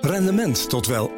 [0.00, 1.12] Rendement tot wel 8%.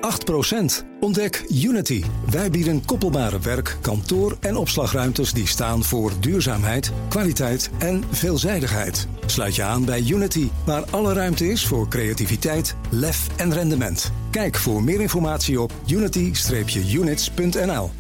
[1.01, 2.05] Ontdek Unity.
[2.31, 9.09] Wij bieden koppelbare werk, kantoor en opslagruimtes die staan voor duurzaamheid, kwaliteit en veelzijdigheid.
[9.27, 14.13] Sluit je aan bij Unity, waar alle ruimte is voor creativiteit, lef en rendement.
[14.31, 17.91] Kijk voor meer informatie op unity-units.nl.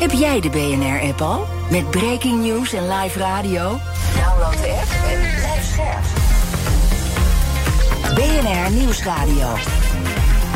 [0.00, 1.46] Heb jij de BNR-app al?
[1.70, 3.78] Met breaking news en live radio?
[4.16, 6.19] Download de app en blijf scherp.
[8.20, 9.54] BNR Nieuwsradio.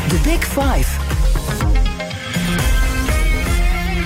[0.09, 1.01] The Big Five.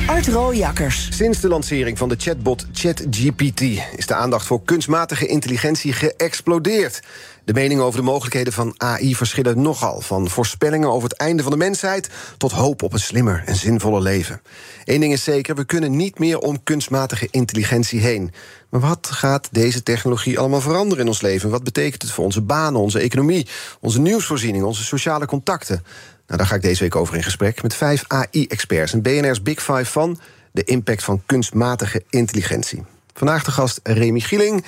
[0.06, 1.08] Art Rooijakkers.
[1.10, 3.60] Sinds de lancering van de chatbot ChatGPT
[3.96, 7.02] is de aandacht voor kunstmatige intelligentie geëxplodeerd.
[7.48, 10.00] De meningen over de mogelijkheden van AI verschillen nogal.
[10.00, 14.02] Van voorspellingen over het einde van de mensheid tot hoop op een slimmer en zinvoller
[14.02, 14.40] leven.
[14.84, 18.32] Eén ding is zeker: we kunnen niet meer om kunstmatige intelligentie heen.
[18.68, 21.50] Maar wat gaat deze technologie allemaal veranderen in ons leven?
[21.50, 23.46] Wat betekent het voor onze banen, onze economie,
[23.80, 25.82] onze nieuwsvoorziening, onze sociale contacten?
[26.26, 28.92] Nou, daar ga ik deze week over in gesprek met vijf AI-experts.
[28.92, 30.18] En BNR's Big Five van
[30.52, 32.84] de impact van kunstmatige intelligentie.
[33.18, 34.64] Vandaag de gast Remy Gieling.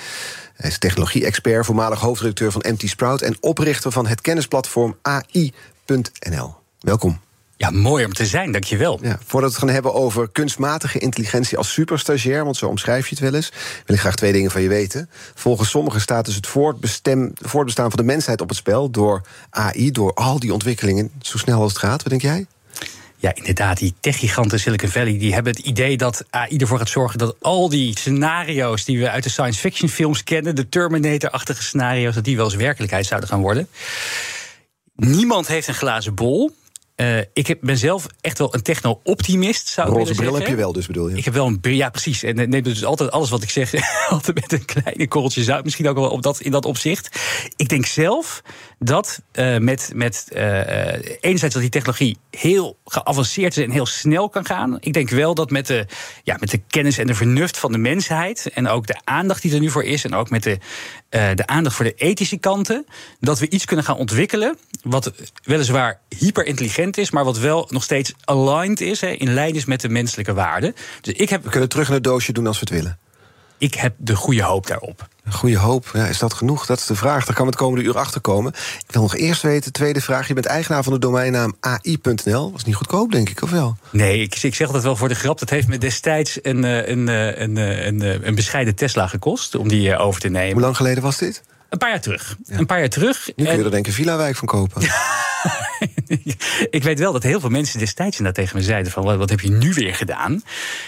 [0.55, 3.21] Hij is technologie-expert, voormalig hoofdredacteur van MT Sprout...
[3.21, 6.55] en oprichter van het kennisplatform AI.nl.
[6.79, 7.19] Welkom.
[7.57, 8.99] Ja, mooi om te zijn, dankjewel.
[9.01, 12.43] Ja, voordat we het gaan hebben over kunstmatige intelligentie als superstagiair...
[12.43, 13.51] want zo omschrijf je het wel eens,
[13.85, 15.09] wil ik graag twee dingen van je weten.
[15.35, 18.89] Volgens sommigen staat dus het voortbestaan van de mensheid op het spel...
[18.89, 22.03] door AI, door al die ontwikkelingen, zo snel als het gaat.
[22.03, 22.45] Wat denk jij?
[23.21, 25.17] Ja, inderdaad, die techgiganten Silicon Valley...
[25.17, 27.19] die hebben het idee dat AI ervoor gaat zorgen...
[27.19, 30.55] dat al die scenario's die we uit de science fiction films kennen...
[30.55, 32.15] de Terminator-achtige scenario's...
[32.15, 33.67] dat die wel eens werkelijkheid zouden gaan worden.
[34.95, 36.55] Niemand heeft een glazen bol...
[37.01, 40.55] Uh, ik heb, ben zelf echt wel een techno-optimist, zou ik Roze bril heb je
[40.55, 41.17] wel, dus bedoel je?
[41.17, 42.23] Ik heb wel een bril, ja precies.
[42.23, 43.73] En neem dus altijd alles wat ik zeg,
[44.09, 45.63] altijd met een kleine korreltje zout.
[45.63, 47.19] Misschien ook wel op dat, in dat opzicht.
[47.55, 48.41] Ik denk zelf
[48.79, 50.39] dat uh, met, met uh,
[51.19, 54.77] enerzijds dat die technologie heel geavanceerd is en heel snel kan gaan.
[54.79, 55.85] Ik denk wel dat met de,
[56.23, 58.49] ja, met de kennis en de vernuft van de mensheid...
[58.53, 60.03] en ook de aandacht die er nu voor is...
[60.05, 60.57] en ook met de,
[61.11, 62.85] de aandacht voor de ethische kanten...
[63.19, 64.57] dat we iets kunnen gaan ontwikkelen...
[64.83, 65.11] wat
[65.43, 67.11] weliswaar hyperintelligent is...
[67.11, 70.75] maar wat wel nog steeds aligned is, hè, in lijn is met de menselijke waarden.
[71.01, 71.43] Dus ik heb...
[71.43, 72.99] We kunnen terug in het doosje doen als we het willen.
[73.57, 75.07] Ik heb de goede hoop daarop.
[75.29, 76.65] Goede hoop, ja, is dat genoeg?
[76.65, 77.25] Dat is de vraag.
[77.25, 78.53] Daar kan we het komende uur achter komen.
[78.87, 80.27] Ik wil nog eerst weten, tweede vraag.
[80.27, 82.51] Je bent eigenaar van de domeinnaam AI.nl.
[82.51, 83.77] Was niet goedkoop, denk ik, of wel?
[83.89, 85.39] Nee, ik, ik zeg dat wel voor de grap.
[85.39, 90.21] Dat heeft me destijds een, een, een, een, een bescheiden Tesla gekost om die over
[90.21, 90.51] te nemen.
[90.51, 91.43] Hoe lang geleden was dit?
[91.69, 92.37] Een paar jaar terug.
[92.43, 92.57] Ja.
[92.57, 93.29] Een paar jaar terug.
[93.35, 94.81] Nu kun je er denk ik een villa-wijk van kopen.
[96.69, 99.29] ik weet wel dat heel veel mensen destijds inderdaad tegen me zeiden: van wat, wat
[99.29, 100.43] heb je nu weer gedaan?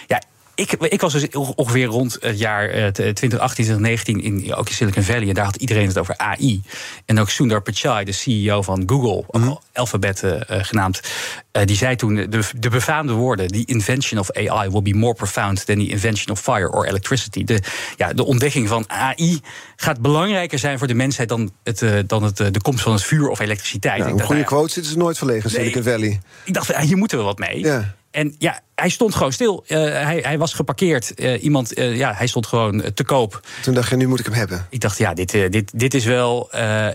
[0.08, 0.22] Ja,
[0.56, 5.28] ik, ik, was dus ongeveer rond het jaar 2018, 2019 in ook in Silicon Valley.
[5.28, 6.62] En daar had iedereen het over AI.
[7.06, 9.60] En ook Sundar Pichai, de CEO van Google, mm -hmm.
[9.74, 11.02] Alphabet uh, genaamd.
[11.52, 15.14] Uh, die zei toen de, de befaamde woorden: The invention of AI will be more
[15.14, 17.44] profound than the invention of fire or electricity.
[17.44, 17.60] De,
[17.98, 19.42] ja, de ontdekking van AI
[19.76, 23.04] gaat belangrijker zijn voor de mensheid dan, het, uh, dan het, de komst van het
[23.04, 24.06] vuur of elektriciteit.
[24.06, 26.22] Een goede quote zitten ze nooit verlegen, nee, Silicon Valley.
[26.44, 27.60] Ik dacht, hier moeten we wat mee.
[27.60, 27.96] Ja.
[28.14, 29.64] En ja, hij stond gewoon stil.
[29.68, 31.12] Uh, hij, hij, was geparkeerd.
[31.16, 33.48] Uh, iemand, uh, ja, hij stond gewoon te koop.
[33.62, 34.68] Toen dacht je, nu moet ik hem hebben.
[34.70, 36.50] Ik dacht, ja, dit, dit, dit is wel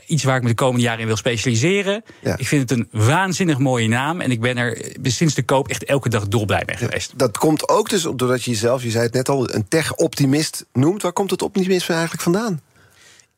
[0.06, 2.04] iets waar ik me de komende jaren in wil specialiseren.
[2.20, 2.36] Ja.
[2.36, 4.20] Ik vind het een waanzinnig mooie naam.
[4.20, 7.12] En ik ben er sinds de koop echt elke dag dolblij mee geweest.
[7.16, 11.02] Dat komt ook dus doordat je jezelf, je zei het net al, een tech-optimist noemt.
[11.02, 12.60] Waar komt het optimisme eigenlijk vandaan?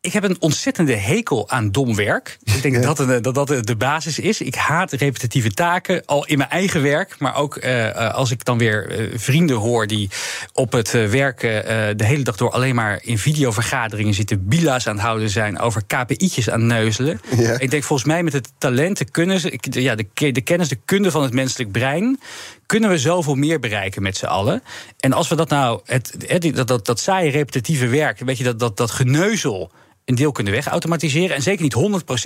[0.02, 2.38] Ik heb een ontzettende hekel aan dom werk.
[2.44, 4.40] Ik denk dat, dat, dat dat de basis is.
[4.40, 7.18] Ik haat repetitieve taken, al in mijn eigen werk.
[7.18, 10.10] Maar ook uh, als ik dan weer vrienden hoor die
[10.52, 14.94] op het uh, werk de hele dag door alleen maar in videovergaderingen zitten, bila's aan
[14.94, 17.20] het houden zijn, over KPI'tjes aan neuzelen.
[17.36, 17.58] Ja.
[17.58, 21.10] Ik denk volgens mij met het talent, de kennis, ja, de, de kennis, de kunde
[21.10, 22.20] van het menselijk brein,
[22.66, 24.62] kunnen we zoveel meer bereiken met z'n allen.
[25.00, 28.44] En als we dat nou, het, het, dat, dat, dat saaie repetitieve werk, weet je,
[28.44, 29.70] dat, dat, dat geneuzel
[30.10, 31.37] een deel kunnen wegautomatiseren.
[31.37, 31.76] En zeker niet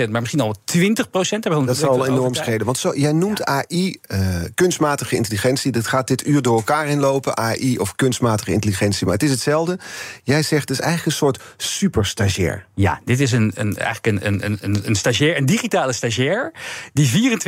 [0.07, 1.39] 100%, maar misschien al 20%.
[1.39, 2.65] Dat zal enorm schelen.
[2.65, 3.45] Want zo, jij noemt ja.
[3.45, 4.19] AI uh,
[4.55, 5.73] kunstmatige intelligentie.
[5.73, 7.37] Dat gaat dit uur door elkaar inlopen.
[7.37, 9.05] AI of kunstmatige intelligentie.
[9.05, 9.79] Maar het is hetzelfde.
[10.23, 12.67] Jij zegt is eigenlijk een soort superstagiair.
[12.75, 16.53] Ja, dit is een, een, eigenlijk een, een, een, een stagiair, een digitale stagiair.
[16.93, 17.39] die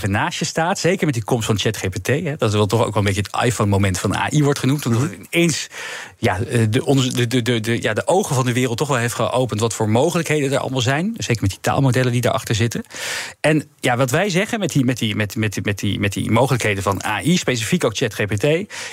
[0.00, 0.78] 24-7 naast je staat.
[0.78, 2.06] Zeker met die komst van ChatGPT.
[2.06, 4.86] Hè, dat is wel toch ook wel een beetje het iPhone-moment van AI wordt genoemd.
[4.86, 5.68] Omdat het ineens
[6.18, 9.60] ja, de, de, de, de, ja, de ogen van de wereld toch wel heeft geopend.
[9.60, 11.14] wat voor mogelijkheden er allemaal zijn.
[11.16, 12.84] Zeker met die taalmodellen die daarachter zitten.
[13.40, 16.30] En ja, wat wij zeggen met die, met die, met, met, met die, met die
[16.30, 18.44] mogelijkheden van AI, specifiek ook ChatGPT,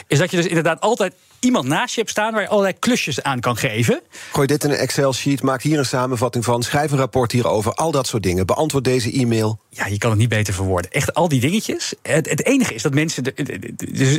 [0.07, 3.23] is dat je dus inderdaad altijd iemand naast je hebt staan waar je allerlei klusjes
[3.23, 4.01] aan kan geven.
[4.31, 7.91] Gooi dit in een Excel-sheet, maak hier een samenvatting van, schrijf een rapport hierover, al
[7.91, 8.45] dat soort dingen.
[8.45, 9.59] Beantwoord deze e-mail.
[9.69, 10.91] Ja, je kan het niet beter verwoorden.
[10.91, 11.93] Echt al die dingetjes.
[12.01, 13.23] Het, het enige is dat mensen.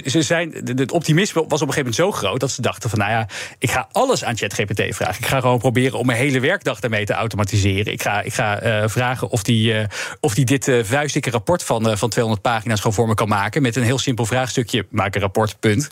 [0.05, 2.99] ze zijn, het optimisme was op een gegeven moment zo groot dat ze dachten: van
[2.99, 3.29] nou ja,
[3.59, 5.23] ik ga alles aan ChatGPT vragen.
[5.23, 7.93] Ik ga gewoon proberen om mijn hele werkdag daarmee te automatiseren.
[7.93, 9.85] Ik ga, ik ga uh, vragen of die, uh,
[10.21, 13.63] of die dit uh, vuistdikke rapport van, van 200 pagina's gewoon voor me kan maken.
[13.63, 15.91] Met een heel simpel vraagstukje: maak een rapport, punt.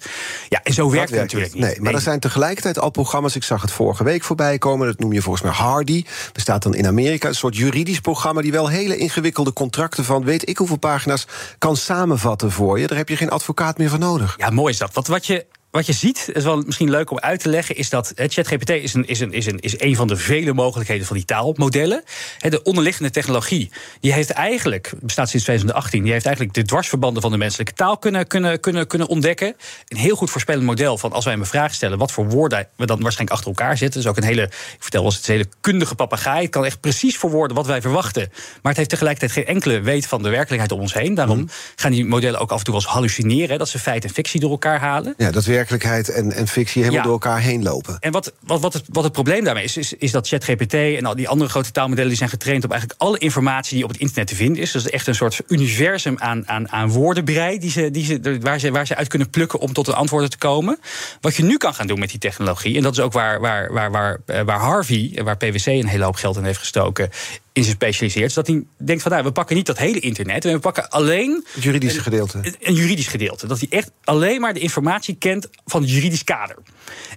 [0.48, 1.62] Ja, en zo werkt het natuurlijk niet.
[1.62, 3.36] Nee, maar er zijn tegelijkertijd al programma's.
[3.36, 4.86] Ik zag het vorige week voorbij komen.
[4.86, 6.04] Dat noem je volgens mij Hardy.
[6.32, 7.28] Bestaat dan in Amerika.
[7.28, 11.26] Een soort juridisch programma die wel hele ingewikkelde contracten van weet ik hoeveel pagina's
[11.58, 12.86] kan samenvatten voor je.
[12.86, 14.34] Daar heb je geen advocaat meer voor nodig.
[14.36, 14.94] Ja, mooi is dat.
[14.94, 17.88] Wat, wat je wat je ziet, is wel misschien leuk om uit te leggen, is
[17.88, 21.16] dat ChatGPT is een, is, een, is, een, is een van de vele mogelijkheden van
[21.16, 22.02] die taalmodellen.
[22.38, 23.70] De onderliggende technologie,
[24.00, 27.98] die heeft eigenlijk, bestaat sinds 2018, die heeft eigenlijk de dwarsverbanden van de menselijke taal
[27.98, 29.56] kunnen, kunnen, kunnen, kunnen ontdekken.
[29.88, 32.86] Een heel goed voorspellend model van als wij een vraag stellen, wat voor woorden we
[32.86, 34.00] dan waarschijnlijk achter elkaar zetten.
[34.00, 36.42] Dus ook een hele, ik vertel wel eens, het een hele kundige papegaai.
[36.42, 38.28] Het kan echt precies verwoorden wat wij verwachten.
[38.30, 41.14] Maar het heeft tegelijkertijd geen enkele weet van de werkelijkheid om ons heen.
[41.14, 41.48] Daarom mhm.
[41.76, 44.40] gaan die modellen ook af en toe wel eens hallucineren, dat ze feit en fictie
[44.40, 45.14] door elkaar halen.
[45.16, 47.96] Ja, dat werkt werkelijkheid en, en fictie helemaal door elkaar heen lopen.
[48.00, 51.06] En wat, wat, wat, het, wat het probleem daarmee is, is, is dat ChatGPT en
[51.06, 54.00] al die andere grote taalmodellen die zijn getraind op eigenlijk alle informatie die op het
[54.00, 54.70] internet te vinden is.
[54.70, 58.70] Dus echt een soort universum aan, aan, aan woordenbrei die ze, die ze, waar, ze,
[58.70, 60.78] waar ze uit kunnen plukken om tot een antwoorden te komen.
[61.20, 63.72] Wat je nu kan gaan doen met die technologie, en dat is ook waar, waar,
[63.72, 67.10] waar, waar, eh, waar Harvey, waar PwC een hele hoop geld in heeft gestoken,
[67.52, 68.32] in zich specialiseert.
[68.32, 70.44] Zodat hij denkt van nou, we pakken niet dat hele internet.
[70.44, 71.44] We pakken alleen.
[71.52, 72.54] Het juridische gedeelte.
[72.60, 73.46] Een, juridisch gedeelte.
[73.46, 76.56] Dat hij echt alleen maar de informatie kent van het juridisch kader.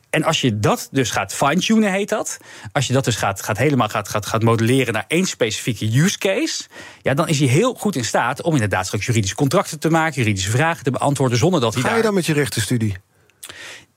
[0.09, 2.37] En als je dat dus gaat fine-tunen, heet dat.
[2.71, 6.17] Als je dat dus gaat, gaat helemaal gaat, gaat, gaat modelleren naar één specifieke use
[6.17, 6.63] case.
[7.01, 10.21] Ja, dan is hij heel goed in staat om inderdaad straks juridische contracten te maken,
[10.21, 11.83] juridische vragen te beantwoorden zonder dat hij.
[11.83, 12.97] Ga je dan met je rechtenstudie?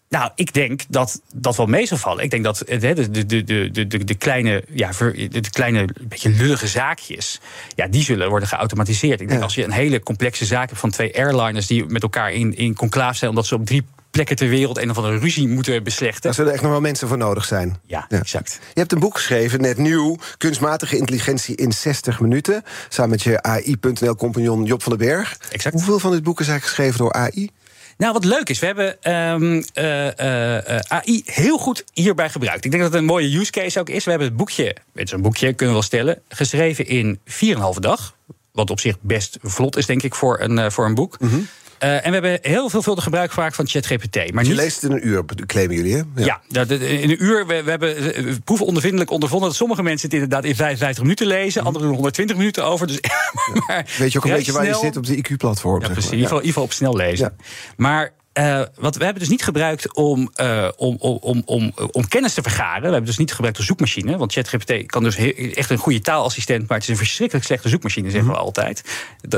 [0.09, 2.25] Nou, ik denk dat dat wel mee zal vallen.
[2.25, 4.91] Ik denk dat de, de, de, de, de, kleine, ja,
[5.31, 7.41] de kleine beetje lullige zaakjes,
[7.75, 9.21] ja, die zullen worden geautomatiseerd.
[9.21, 12.33] Ik denk als je een hele complexe zaak hebt van twee airliners die met elkaar
[12.33, 13.85] in, in conclave zijn, omdat ze op drie
[14.17, 16.23] plekken ter wereld een of andere ruzie moeten beslechten.
[16.23, 17.77] Daar zullen echt nog wel mensen voor nodig zijn.
[17.87, 18.59] Ja, exact.
[18.75, 22.65] Je hebt een boek geschreven, net nieuw, Kunstmatige intelligentie in 60 minuten.
[22.89, 25.39] Samen met je AI.nl-compagnon Job van den Berg.
[25.51, 25.75] Exact.
[25.75, 27.51] Hoeveel van dit boek is eigenlijk geschreven door AI?
[27.97, 32.65] Nou, wat leuk is, we hebben um, uh, uh, AI heel goed hierbij gebruikt.
[32.65, 34.05] Ik denk dat het een mooie use case ook is.
[34.05, 37.79] We hebben het boekje, het is een boekje, kunnen we wel stellen, geschreven in 4,5
[37.81, 38.17] dag.
[38.53, 41.21] Wat op zich best vlot is, denk ik, voor een, voor een boek.
[41.21, 41.49] Mm.
[41.81, 44.33] Uh, en we hebben heel veelvuldig gebruik gemaakt van ChatGPT.
[44.33, 44.59] Maar je niet...
[44.59, 46.03] leest het in een uur, claimen jullie, hè?
[46.15, 47.47] Ja, ja in een uur.
[47.47, 51.67] We, we hebben proefondervindelijk ondervonden dat sommige mensen het inderdaad in 55 minuten lezen, mm.
[51.67, 52.87] anderen doen 120 minuten over.
[52.87, 53.01] Dus,
[53.67, 55.81] maar, Weet je ook een beetje waar je zit op de IQ-platform?
[55.81, 56.11] Ja, precies.
[56.11, 57.37] In ieder geval op snel lezen.
[57.77, 62.35] Maar uh, wat we hebben dus niet gebruikt om, uh, om, om, om, om kennis
[62.35, 62.81] te vergaren.
[62.81, 64.17] We hebben dus niet gebruikt als zoekmachine.
[64.17, 65.17] Want ChatGPT kan dus
[65.55, 68.45] echt een goede taalassistent, maar het is een verschrikkelijk slechte zoekmachine, zeggen we mhm.
[68.45, 68.83] altijd.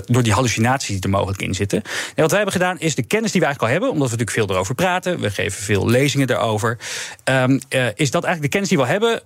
[0.06, 1.82] door die hallucinaties die er mogelijk in zitten.
[1.82, 4.16] En wat wij hebben gedaan is de kennis die we eigenlijk al hebben, omdat we
[4.16, 5.20] natuurlijk veel erover praten.
[5.20, 6.78] We geven veel lezingen erover.
[7.24, 9.22] Um, uh, is dat eigenlijk de kennis die we hebben,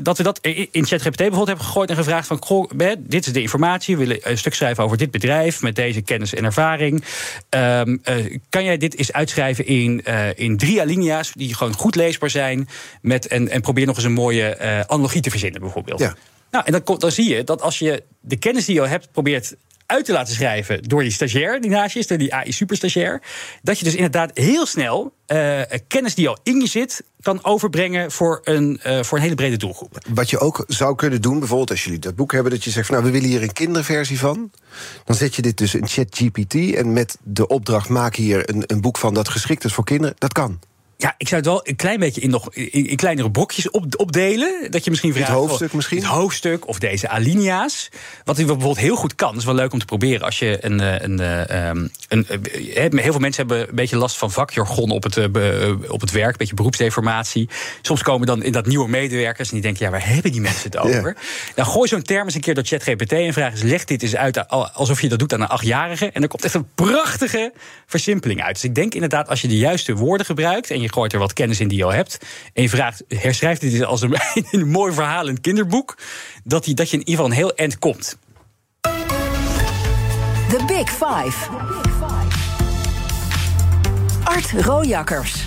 [0.00, 0.38] dat we dat
[0.70, 3.96] in ChatGPT bijvoorbeeld hebben gegooid en gevraagd van, goh, dit is de informatie.
[3.96, 7.04] We willen een stuk schrijven over dit bedrijf met deze kennis en ervaring.
[7.50, 8.00] Um,
[8.48, 12.68] kan jij dit eens uitschrijven in, uh, in drie alinea's die gewoon goed leesbaar zijn.
[13.02, 16.00] Met, en, en probeer nog eens een mooie uh, analogie te verzinnen, bijvoorbeeld.
[16.00, 16.14] Ja.
[16.50, 19.12] Nou, en dan, dan zie je dat als je de kennis die je al hebt
[19.12, 23.22] probeert uit te laten schrijven door die stagiair die naast je is, door die AI-superstagiair.
[23.62, 28.10] Dat je dus inderdaad heel snel uh, kennis die al in je zit, kan overbrengen
[28.10, 29.98] voor een, uh, voor een hele brede doelgroep.
[30.08, 32.86] Wat je ook zou kunnen doen, bijvoorbeeld als jullie dat boek hebben, dat je zegt
[32.86, 34.50] van nou, we willen hier een kinderversie van.
[35.04, 38.80] Dan zet je dit dus in ChatGPT en met de opdracht maak hier een, een
[38.80, 40.14] boek van dat geschikt is voor kinderen.
[40.18, 40.58] Dat kan.
[40.98, 44.70] Ja, ik zou het wel een klein beetje in, nog, in, kleinere blokjes op, opdelen.
[44.70, 45.28] Dat je misschien vraagt...
[45.28, 45.98] Het hoofdstuk misschien?
[45.98, 47.88] Het hoofdstuk of deze alinea's.
[48.24, 50.24] Wat bijvoorbeeld heel goed kan, is wel leuk om te proberen.
[50.24, 50.80] Als je een...
[50.80, 51.76] Eh, een, eh, ehm,
[52.08, 52.42] een, een
[52.74, 55.18] eh, heel veel mensen hebben een beetje last van vakjargon op het,
[55.88, 56.30] op het werk.
[56.30, 57.48] Een beetje beroepsdeformatie.
[57.82, 59.84] Soms komen dan in dat nieuwe medewerkers en die denken...
[59.84, 61.16] ja, waar hebben die mensen het over?
[61.54, 63.62] Dan gooi zo'n term eens een keer door ChatGPT en vraag eens...
[63.62, 66.10] leg dit eens uit alsof je dat doet aan een achtjarige.
[66.12, 67.52] En er komt echt een prachtige
[67.86, 68.54] versimpeling uit.
[68.54, 70.70] Dus ik denk inderdaad, als je de juiste woorden gebruikt...
[70.70, 72.18] en je gooit er wat kennis in die je al hebt.
[72.52, 75.98] En je vraagt, herschrijft dit als een, mooi verhaal in een kinderboek.
[76.44, 78.18] Dat, die, dat je in ieder geval een heel eind komt.
[80.48, 81.48] The Big Five.
[84.24, 85.46] Art Rojakkers.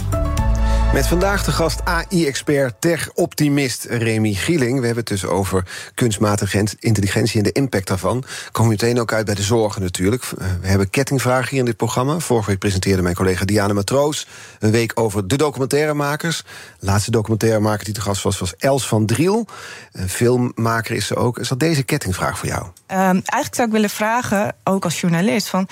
[0.93, 4.79] Met vandaag de gast AI-expert, tech-optimist Remy Gieling.
[4.79, 5.65] We hebben het dus over
[5.95, 8.23] kunstmatige intelligentie en de impact daarvan.
[8.51, 10.23] Komen we meteen ook uit bij de zorgen natuurlijk.
[10.23, 12.19] Eh, we hebben kettingvragen hier in dit programma.
[12.19, 14.27] Vorige week presenteerde mijn collega Diana Matroos...
[14.59, 16.43] een week over de documentairemakers.
[16.79, 19.47] Laatste documentairemaker die te gast was, was Els van Driel.
[19.91, 21.39] Een filmmaker is ze ook.
[21.39, 22.63] Is dat deze kettingvraag voor jou?
[22.63, 25.47] Um, eigenlijk zou ik willen vragen, ook als journalist...
[25.47, 25.67] van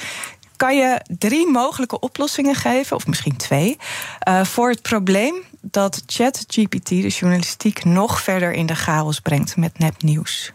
[0.58, 3.78] kan je drie mogelijke oplossingen geven, of misschien twee,
[4.28, 9.80] uh, voor het probleem dat ChatGPT de journalistiek nog verder in de chaos brengt met
[9.80, 10.54] nepnieuws?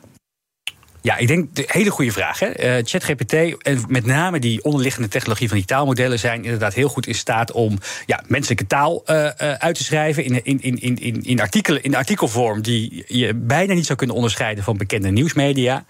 [1.02, 2.38] Ja, ik denk de hele goede vraag.
[2.38, 2.78] Hè.
[2.78, 3.32] Uh, ChatGPT
[3.62, 7.52] en met name die onderliggende technologie van die taalmodellen zijn inderdaad heel goed in staat
[7.52, 11.82] om ja, menselijke taal uh, uh, uit te schrijven in, in, in, in, in, artikelen,
[11.82, 15.84] in artikelvorm die je bijna niet zou kunnen onderscheiden van bekende nieuwsmedia.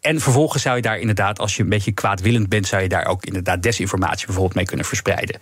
[0.00, 3.06] En vervolgens zou je daar inderdaad, als je een beetje kwaadwillend bent, zou je daar
[3.06, 5.38] ook inderdaad desinformatie bijvoorbeeld mee kunnen verspreiden.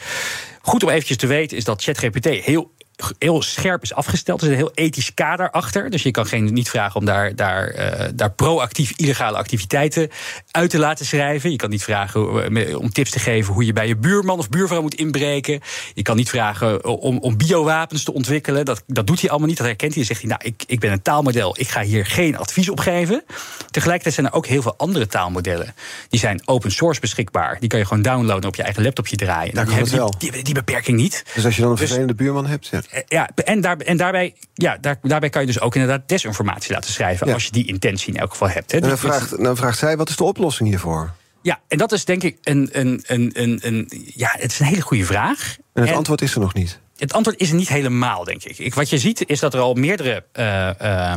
[0.61, 2.71] Goed om eventjes te weten is dat ChatGPT heel
[3.19, 4.41] heel scherp is afgesteld.
[4.41, 5.91] Er is een heel ethisch kader achter.
[5.91, 10.11] Dus je kan geen, niet vragen om daar, daar, uh, daar proactief illegale activiteiten
[10.51, 11.51] uit te laten schrijven.
[11.51, 14.49] Je kan niet vragen eh, om tips te geven hoe je bij je buurman of
[14.49, 15.61] buurvrouw moet inbreken.
[15.95, 18.65] Je kan niet vragen om, om biowapens te ontwikkelen.
[18.65, 19.57] Dat, dat doet hij allemaal niet.
[19.57, 20.05] Dat herkent hij.
[20.05, 21.55] Dan zegt hij, nou, ik, ik ben een taalmodel.
[21.59, 23.25] Ik ga hier geen advies op geven.
[23.71, 25.75] Tegelijkertijd zijn er ook heel veel andere taalmodellen.
[26.09, 27.57] Die zijn open source beschikbaar.
[27.61, 29.55] Die kan je gewoon downloaden op je eigen laptopje draaien.
[29.55, 31.25] Daar die, hebben die, die, die, beperking niet.
[31.35, 32.67] Dus als je dan een dus, vervelende buurman hebt...
[32.67, 32.83] Ja.
[32.93, 36.73] Eh, ja, en, daar, en daarbij, ja, daar, daarbij kan je dus ook inderdaad desinformatie
[36.73, 37.33] laten schrijven.
[37.33, 38.73] Als je die intentie in elk geval hebt.
[38.73, 38.79] Hè.
[38.79, 41.13] En dan vraagt, dan vraagt zij: wat is de oplossing hiervoor?
[41.43, 44.67] Ja, en dat is denk ik een, een, een, een, een ja, het is een
[44.67, 45.57] hele goede vraag.
[45.73, 46.81] En het antwoord is er nog niet.
[46.97, 48.59] Het antwoord is er niet helemaal, denk ik.
[48.59, 50.25] ik wat je ziet is dat er al meerdere.
[50.33, 51.15] Uh, uh,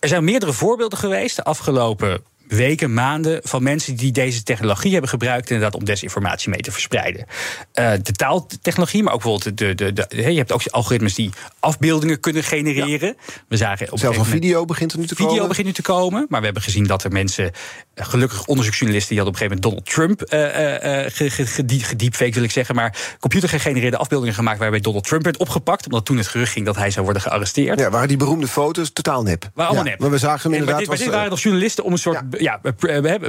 [0.00, 5.10] er zijn meerdere voorbeelden geweest de afgelopen weken, maanden van mensen die deze technologie hebben
[5.10, 7.26] gebruikt inderdaad om desinformatie mee te verspreiden.
[7.74, 12.20] Uh, de taaltechnologie, maar ook bijvoorbeeld de, de, de, je hebt ook algoritmes die afbeeldingen
[12.20, 13.16] kunnen genereren.
[13.48, 15.42] We zagen op Zelfs een video begint er nu te video komen.
[15.42, 17.50] Video begint nu te komen, maar we hebben gezien dat er mensen,
[17.94, 22.50] eh, gelukkig onderzoeksjournalisten, die hadden op een gegeven moment Donald Trump uh, gediepfaked, wil ik
[22.50, 26.66] zeggen, maar computergegenereerde afbeeldingen gemaakt waarbij Donald Trump werd opgepakt, omdat toen het gerucht ging
[26.66, 27.78] dat hij zou worden gearresteerd.
[27.78, 29.50] Ja, waren die beroemde foto's totaal nep.
[29.54, 29.98] Waar allemaal nep.
[29.98, 30.86] Maar we zagen hem inderdaad.
[30.86, 32.33] Maar dit, dit waren nog journalisten om een soort ja,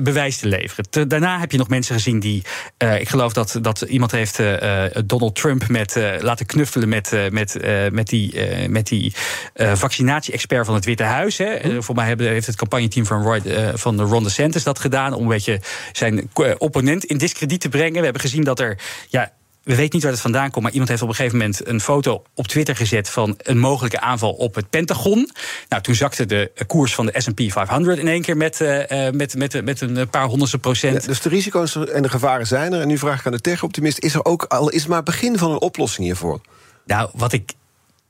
[0.04, 1.08] bewijs te leveren.
[1.08, 2.44] Daarna heb je nog mensen gezien die.
[2.84, 7.12] Uh, ik geloof dat, dat iemand heeft uh, Donald Trump met, uh, laten knuffelen met,
[7.32, 7.58] met,
[7.92, 8.36] met die,
[8.70, 9.14] met die
[9.54, 11.38] vaccinatie-expert van het Witte Huis.
[11.38, 11.58] Hè.
[11.64, 11.84] Mm.
[11.84, 13.42] voor mij heeft het campagneteam van, Roy,
[13.74, 15.14] van Ron DeSantis dat gedaan.
[15.14, 17.98] Om een beetje zijn opponent in discrediet te brengen.
[17.98, 18.78] We hebben gezien dat er.
[19.10, 19.32] Ja,
[19.66, 21.82] we weten niet waar het vandaan komt, maar iemand heeft op een gegeven moment een
[21.82, 25.30] foto op Twitter gezet van een mogelijke aanval op het Pentagon.
[25.70, 29.36] Nou, toen zakte de koers van de SP 500 in één keer met, uh, met,
[29.36, 31.02] met, met een paar honderdste procent.
[31.02, 32.82] Ja, dus de risico's en de gevaren zijn er.
[32.82, 35.52] En nu vraag ik aan de tech-optimist: is er ook al is maar begin van
[35.52, 36.42] een oplossing hiervoor?
[36.86, 37.54] Nou, wat ik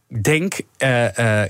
[0.08, 1.42] denk, uh, uh,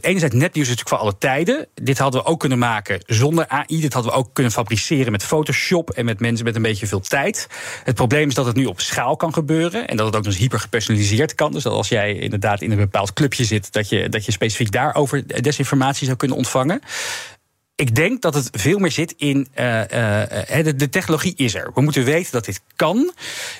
[0.00, 1.66] enerzijds netnieuws is natuurlijk voor alle tijden.
[1.74, 3.80] Dit hadden we ook kunnen maken zonder AI.
[3.80, 7.00] Dit hadden we ook kunnen fabriceren met Photoshop en met mensen met een beetje veel
[7.00, 7.46] tijd.
[7.84, 10.32] Het probleem is dat het nu op schaal kan gebeuren en dat het ook nog
[10.32, 11.52] eens hyper gepersonaliseerd kan.
[11.52, 14.72] Dus dat als jij inderdaad in een bepaald clubje zit, dat je, dat je specifiek
[14.72, 16.80] daarover desinformatie zou kunnen ontvangen
[17.74, 19.48] ik denk dat het veel meer zit in.
[19.60, 21.70] Uh, uh, de, de, technologie is er.
[21.74, 23.12] We moeten weten dat dit kan.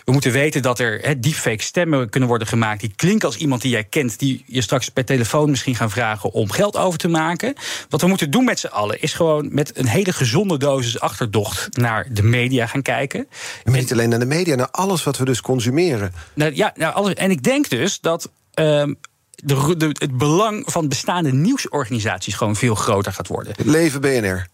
[0.05, 2.81] We moeten weten dat er he, deepfake stemmen kunnen worden gemaakt.
[2.81, 4.19] die klinken als iemand die jij kent.
[4.19, 7.55] die je straks per telefoon misschien gaan vragen om geld over te maken.
[7.89, 11.77] Wat we moeten doen met z'n allen is gewoon met een hele gezonde dosis achterdocht
[11.77, 13.29] naar de media gaan kijken.
[13.65, 16.13] Niet alleen naar de media, naar alles wat we dus consumeren.
[16.35, 18.31] Nou, ja, nou, alles, en ik denk dus dat.
[18.55, 18.85] Uh,
[19.43, 23.55] de, het belang van bestaande nieuwsorganisaties gewoon veel groter gaat worden.
[23.65, 24.47] Leven BNR.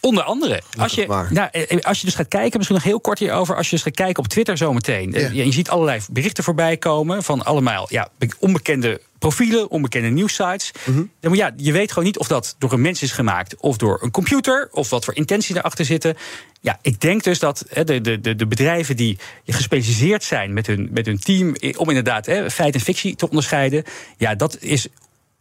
[0.00, 0.62] Onder andere.
[0.78, 3.56] Als je, nou, eh, als je dus gaat kijken, misschien nog heel kort hierover.
[3.56, 5.10] Als je dus gaat kijken op Twitter zometeen.
[5.10, 5.32] Yeah.
[5.32, 8.08] Je, je ziet allerlei berichten voorbij komen van allemaal ja,
[8.38, 10.72] onbekende profielen, onbekende nieuwsites.
[10.84, 11.34] Mm -hmm.
[11.34, 14.10] ja, je weet gewoon niet of dat door een mens is gemaakt of door een
[14.10, 16.16] computer, of wat voor intentie erachter zitten.
[16.60, 21.06] Ja, ik denk dus dat de, de, de bedrijven die gespecialiseerd zijn met hun, met
[21.06, 23.84] hun team om inderdaad hè, feit en fictie te onderscheiden,
[24.16, 24.88] ja, dat is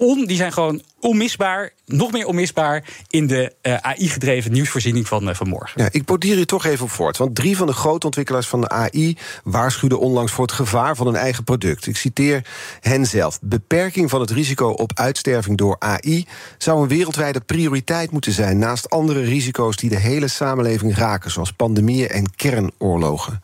[0.01, 5.35] on, die zijn gewoon onmisbaar, nog meer onmisbaar in de uh, AI-gedreven nieuwsvoorziening van, uh,
[5.35, 5.83] van morgen.
[5.83, 7.17] Ja, ik bordier hier toch even op voort.
[7.17, 11.07] Want drie van de grote ontwikkelaars van de AI waarschuwden onlangs voor het gevaar van
[11.07, 11.87] een eigen product.
[11.87, 12.45] Ik citeer
[12.79, 13.39] hen zelf.
[13.41, 16.25] Beperking van het risico op uitsterving door AI
[16.57, 21.51] zou een wereldwijde prioriteit moeten zijn, naast andere risico's die de hele samenleving raken, zoals
[21.51, 23.41] pandemieën en kernoorlogen.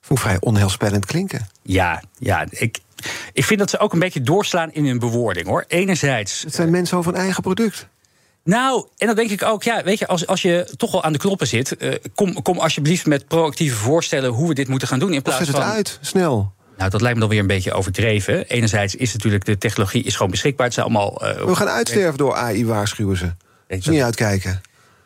[0.00, 1.48] Vond vrij onheilspellend klinken.
[1.62, 2.78] Ja, ja, ik,
[3.32, 5.64] ik vind dat ze ook een beetje doorslaan in hun bewoording hoor.
[5.68, 6.42] Enerzijds.
[6.42, 7.88] Het zijn mensen over een eigen product.
[8.44, 11.12] Nou, en dan denk ik ook, ja, weet je, als, als je toch wel aan
[11.12, 14.98] de knoppen zit, uh, kom, kom alsjeblieft met proactieve voorstellen hoe we dit moeten gaan
[14.98, 15.12] doen.
[15.12, 16.52] In plaats zet het van, uit, snel.
[16.76, 18.46] Nou, dat lijkt me dan weer een beetje overdreven.
[18.46, 20.66] Enerzijds is natuurlijk de technologie is gewoon beschikbaar.
[20.66, 21.28] Het zijn allemaal.
[21.28, 23.32] Uh, we gaan uitsterven door AI, waarschuwen ze.
[23.68, 24.60] Niet uitkijken.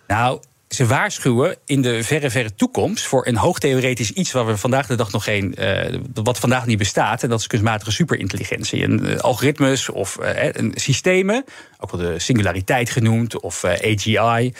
[0.06, 4.87] Nou, ze waarschuwen in de verre, verre toekomst voor een hoogtheoretisch iets waar we vandaag
[4.87, 5.54] de dag nog geen.
[5.59, 7.23] Uh, wat vandaag niet bestaat.
[7.23, 8.83] En dat is kunstmatige superintelligentie.
[8.83, 11.44] En uh, algoritmes of uh, systemen,
[11.78, 14.52] ook wel de singulariteit genoemd, of AGI.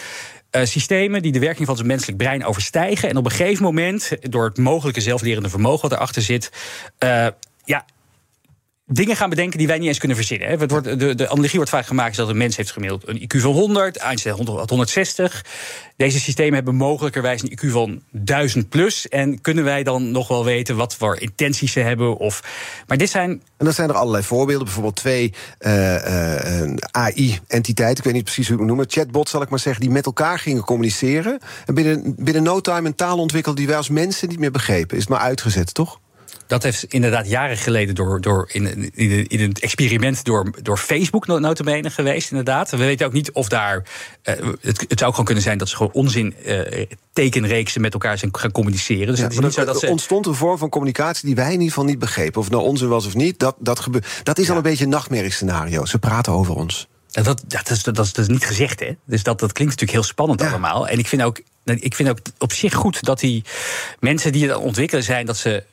[0.51, 3.09] systemen die de werking van het menselijk brein overstijgen.
[3.09, 6.51] En op een gegeven moment, door het mogelijke zelflerende vermogen wat erachter zit.
[7.65, 7.85] ja,
[8.87, 10.59] dingen gaan bedenken die wij niet eens kunnen verzinnen.
[10.59, 13.41] Het wordt, de, de analogie wordt vaak gemaakt dat een mens heeft gemiddeld een IQ
[13.41, 15.45] van 100, Einstein had 160.
[15.97, 19.09] Deze systemen hebben mogelijkerwijs een IQ van 1000 plus.
[19.09, 22.17] En kunnen wij dan nog wel weten wat voor intenties ze hebben?
[22.17, 22.43] Of,
[22.87, 23.31] maar dit zijn.
[23.57, 24.65] En dat zijn er allerlei voorbeelden.
[24.65, 29.43] Bijvoorbeeld twee eh, eh, AI-entiteiten, ik weet niet precies hoe ik het noemen, chatbots zal
[29.43, 31.39] ik maar zeggen, die met elkaar gingen communiceren.
[31.67, 34.97] En binnen, binnen no time een taal ontwikkeld die wij als mensen niet meer begrepen.
[34.97, 36.01] Is het maar uitgezet, toch?
[36.47, 41.27] Dat heeft inderdaad jaren geleden door, door in, in, in een experiment door, door Facebook
[41.27, 42.31] notabene geweest.
[42.31, 42.71] Inderdaad.
[42.71, 43.83] We weten ook niet of daar.
[44.25, 48.19] Uh, het, het zou gewoon kunnen zijn dat ze gewoon onzin uh, tekenreeksen met elkaar
[48.19, 49.07] zijn gaan communiceren.
[49.07, 51.47] Dus ja, het is niet zo dat er ontstond een vorm van communicatie die wij
[51.47, 52.39] in ieder geval niet begrepen.
[52.39, 53.39] Of het nou onzin was of niet.
[53.39, 53.89] Dat, dat,
[54.23, 55.85] dat is al een beetje een nachtmerriescenario.
[55.85, 56.89] Ze praten over ons.
[57.11, 58.97] Dat, dat, dat, is, dat, is, dat is niet gezegd, hè?
[59.05, 60.89] Dus dat, dat klinkt natuurlijk heel spannend allemaal.
[60.89, 63.45] En ik vind, ook, ik vind ook op zich goed dat die
[64.01, 65.65] mensen die het ontwikkelen zijn, dat ze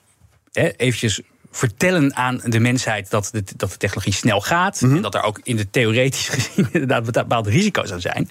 [0.51, 4.81] eventjes vertellen aan de mensheid dat de, dat de technologie snel gaat.
[4.81, 4.95] Mhm.
[4.95, 8.29] En dat er ook in de theoretisch gezien inderdaad bepaalde risico's aan zijn.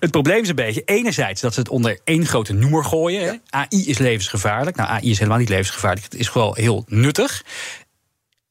[0.00, 3.42] Het probleem is een beetje, enerzijds dat ze het onder één grote noemer gooien.
[3.50, 4.76] AI is levensgevaarlijk.
[4.76, 6.04] Nou, AI is helemaal niet levensgevaarlijk.
[6.04, 7.44] Het is gewoon heel nuttig.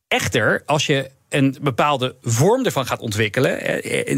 [0.07, 3.57] Echter, als je een bepaalde vorm ervan gaat ontwikkelen.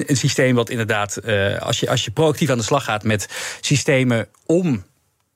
[0.10, 3.28] Een systeem wat inderdaad, eh, als je, als je proactief aan de slag gaat met
[3.62, 4.84] systemen om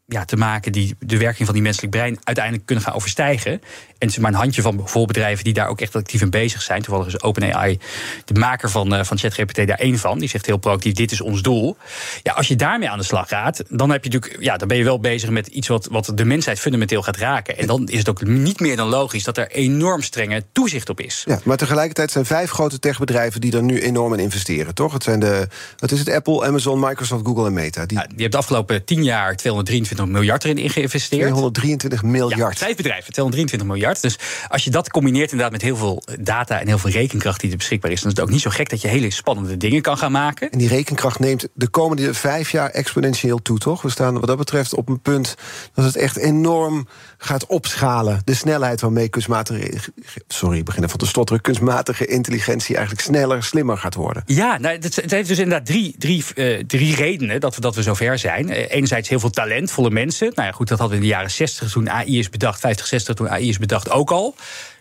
[0.09, 3.51] ja, te maken die de werking van die menselijk brein uiteindelijk kunnen gaan overstijgen.
[3.51, 3.59] En
[4.07, 6.61] het is maar een handje van bijvoorbeeld bedrijven die daar ook echt actief in bezig
[6.61, 6.81] zijn.
[6.81, 7.79] Toevallig is OpenAI,
[8.25, 10.19] de maker van, uh, van ChatGPT, daar één van.
[10.19, 11.77] Die zegt heel proactief: dit is ons doel.
[12.23, 14.77] Ja, als je daarmee aan de slag gaat, dan, heb je natuurlijk, ja, dan ben
[14.77, 17.57] je wel bezig met iets wat, wat de mensheid fundamenteel gaat raken.
[17.57, 20.99] En dan is het ook niet meer dan logisch dat er enorm strenge toezicht op
[20.99, 21.23] is.
[21.27, 24.93] Ja, maar tegelijkertijd zijn vijf grote techbedrijven die er nu enorm in investeren, toch?
[24.93, 25.47] Het zijn de,
[25.77, 27.85] wat is het, Apple, Amazon, Microsoft, Google en Meta.
[27.85, 31.21] Die, ja, die hebben de afgelopen tien jaar 223 miljard erin geïnvesteerd.
[31.21, 32.59] 223 miljard.
[32.59, 34.01] Ja, vijf bedrijven, 223 miljard.
[34.01, 37.51] Dus als je dat combineert inderdaad met heel veel data en heel veel rekenkracht die
[37.51, 39.81] er beschikbaar is, dan is het ook niet zo gek dat je hele spannende dingen
[39.81, 40.51] kan gaan maken.
[40.51, 43.81] En die rekenkracht neemt de komende vijf jaar exponentieel toe, toch?
[43.81, 45.35] We staan wat dat betreft op een punt
[45.73, 48.21] dat het echt enorm gaat opschalen.
[48.23, 49.79] De snelheid waarmee kunstmatige.
[50.27, 51.41] Sorry, ik begin even te stotteren.
[51.41, 54.23] Kunstmatige intelligentie eigenlijk sneller, slimmer gaat worden.
[54.25, 57.81] Ja, nou, het, heeft dus inderdaad drie, drie, uh, drie redenen dat we, dat we
[57.81, 58.49] zover zijn.
[58.49, 60.31] Uh, enerzijds heel veel talentvolle mensen.
[60.35, 62.87] Nou ja, goed, dat hadden we in de jaren 60 toen AI is bedacht, 50,
[62.87, 64.35] 60 toen AI is bedacht ook al.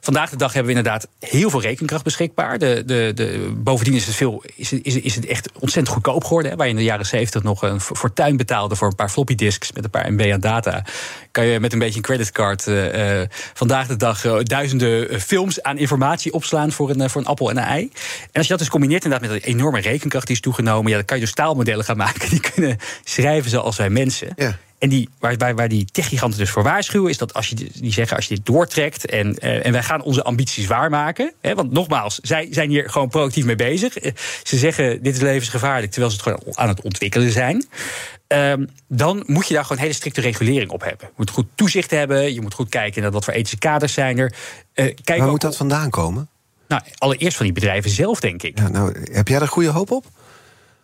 [0.06, 2.58] Vandaag de dag hebben we inderdaad heel veel rekenkracht beschikbaar.
[2.58, 6.50] De, de, de, bovendien is het, veel, is, is, is het echt ontzettend goedkoop geworden.
[6.50, 6.56] Hè.
[6.56, 9.72] Waar je in de jaren 70 nog een fortuin betaalde voor een paar floppy disks
[9.72, 10.84] met een paar MB aan data.
[11.30, 13.22] Kan je met een beetje een creditcard uh,
[13.54, 17.56] vandaag de dag uh, duizenden films aan informatie opslaan voor een, voor een appel en
[17.56, 17.82] een ei.
[17.82, 20.96] En als je dat dus combineert inderdaad met een enorme rekenkracht die is toegenomen, ja,
[20.96, 24.32] dan kan je dus taalmodellen gaan maken die kunnen schrijven zoals wij mensen.
[24.36, 24.58] Ja.
[24.78, 27.92] En die, waar, waar, waar die techgiganten dus voor waarschuwen, is dat als je die
[27.92, 31.32] zeggen, als je dit doortrekt en, uh, en wij gaan onze ambities waarmaken.
[31.40, 34.02] Hè, want nogmaals, zij zijn hier gewoon proactief mee bezig.
[34.02, 34.12] Uh,
[34.42, 37.66] ze zeggen dit is levensgevaarlijk, terwijl ze het gewoon aan het ontwikkelen zijn.
[38.28, 38.52] Uh,
[38.88, 41.06] dan moet je daar gewoon hele strikte regulering op hebben.
[41.06, 44.18] Je moet goed toezicht hebben, je moet goed kijken naar wat voor ethische kaders zijn
[44.18, 44.32] er.
[44.74, 46.28] Uh, kijk Waar moet dat vandaan komen?
[46.68, 48.58] Nou, allereerst van die bedrijven zelf, denk ik.
[48.58, 50.04] Ja, nou, heb jij er goede hoop op?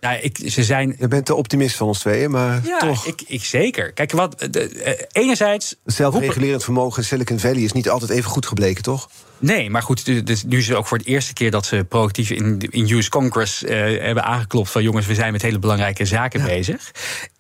[0.03, 0.97] Nou, ik, ze zijn...
[0.99, 3.07] Je bent de optimist van ons tweeën, maar ja, toch.
[3.07, 3.93] Ik, ik zeker.
[3.93, 5.77] Kijk, wat, de, uh, enerzijds...
[5.85, 9.09] Zelfregulerend vermogen in Silicon Valley is niet altijd even goed gebleken, toch?
[9.39, 12.31] Nee, maar goed, dus nu is het ook voor het eerste keer dat ze proactief
[12.31, 16.41] in, in US Congress uh, hebben aangeklopt van jongens, we zijn met hele belangrijke zaken
[16.41, 16.47] ja.
[16.47, 16.91] bezig.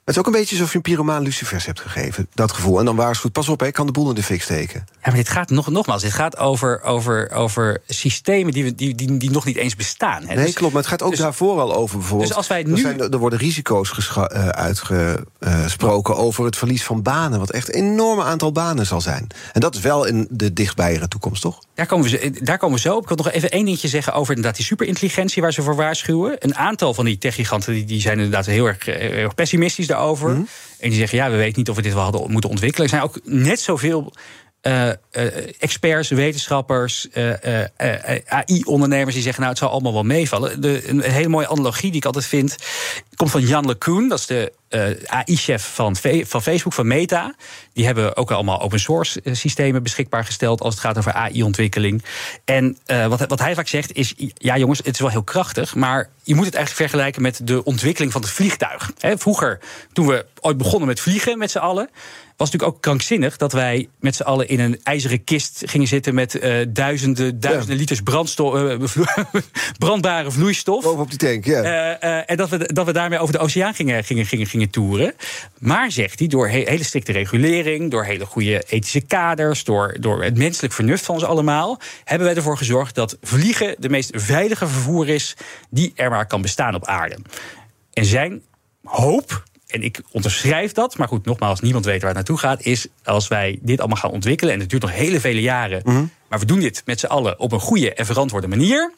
[0.04, 2.78] Het is ook een beetje alsof je een pyromaan lucifers hebt gegeven, dat gevoel.
[2.78, 4.84] En dan waarschuwt, pas op, ik kan de boel in de fik steken.
[5.04, 9.16] Ja, maar dit gaat nog, nogmaals, dit gaat over, over, over systemen die, die, die,
[9.16, 10.22] die nog niet eens bestaan.
[10.26, 10.34] Hè.
[10.34, 12.28] Nee, dus, klopt, maar het gaat ook dus, daarvoor al over bijvoorbeeld.
[12.28, 12.72] Dus als wij nu...
[12.72, 17.82] er, zijn, er worden risico's uh, uitgesproken over het verlies van banen, wat echt een
[17.82, 19.26] enorm aantal banen zal zijn.
[19.52, 21.58] En dat is wel in de dichtbijere toekomst, toch?
[21.74, 23.02] Daar komen, we, daar komen we zo op.
[23.02, 26.36] Ik wil nog even één dingetje zeggen over inderdaad die superintelligentie waar ze voor waarschuwen.
[26.38, 30.28] Een aantal van die techgiganten die, die zijn inderdaad heel erg, heel erg pessimistisch daarover.
[30.28, 30.48] Mm -hmm.
[30.78, 32.84] En die zeggen, ja, we weten niet of we dit wel hadden moeten ontwikkelen.
[32.84, 34.12] Er zijn ook net zoveel
[34.62, 34.94] uh, uh,
[35.58, 37.64] experts, wetenschappers, uh,
[38.26, 40.60] AI-ondernemers die zeggen: Nou, het zal allemaal wel meevallen.
[40.60, 42.56] De, een hele mooie analogie die ik altijd vind,
[43.16, 44.08] komt van Jan LeCun.
[44.08, 44.52] Dat is de
[45.06, 47.34] AI-chef van, van Facebook, van Meta.
[47.72, 52.04] Die hebben ook allemaal open source systemen beschikbaar gesteld als het gaat over AI-ontwikkeling.
[52.44, 56.08] En wat, wat hij vaak zegt is: ja, jongens, het is wel heel krachtig, maar
[56.22, 58.92] je moet het eigenlijk vergelijken met de ontwikkeling van het vliegtuig.
[58.98, 59.60] vroeger,
[59.92, 61.90] toen we ooit begonnen met vliegen met z'n allen
[62.50, 66.34] natuurlijk ook krankzinnig dat wij met z'n allen in een ijzeren kist gingen zitten met
[66.34, 68.78] uh, duizenden, duizenden liters brandstof, uh,
[69.78, 70.82] brandbare vloeistof.
[70.82, 71.62] Boven op die tank, ja.
[72.02, 75.14] Uh, en dat we, dat we daarmee over de oceaan gingen, gingen, gingen, gingen toeren.
[75.58, 80.24] Maar, zegt hij, door he hele strikte regulering, door hele goede ethische kaders, door, door
[80.24, 84.66] het menselijk vernuft van ons allemaal, hebben wij ervoor gezorgd dat vliegen de meest veilige
[84.66, 85.36] vervoer is
[85.70, 87.18] die er maar kan bestaan op aarde.
[87.92, 88.42] En zijn
[88.82, 92.86] hoop en ik onderschrijf dat, maar goed, nogmaals, niemand weet waar het naartoe gaat, is
[93.04, 96.04] als wij dit allemaal gaan ontwikkelen, en het duurt nog hele vele jaren, mhm.
[96.28, 98.92] maar we doen dit met z'n allen op een goede en verantwoorde manier,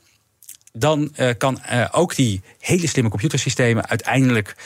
[0.72, 4.56] dan uh, kan uh, ook die hele slimme computersystemen uiteindelijk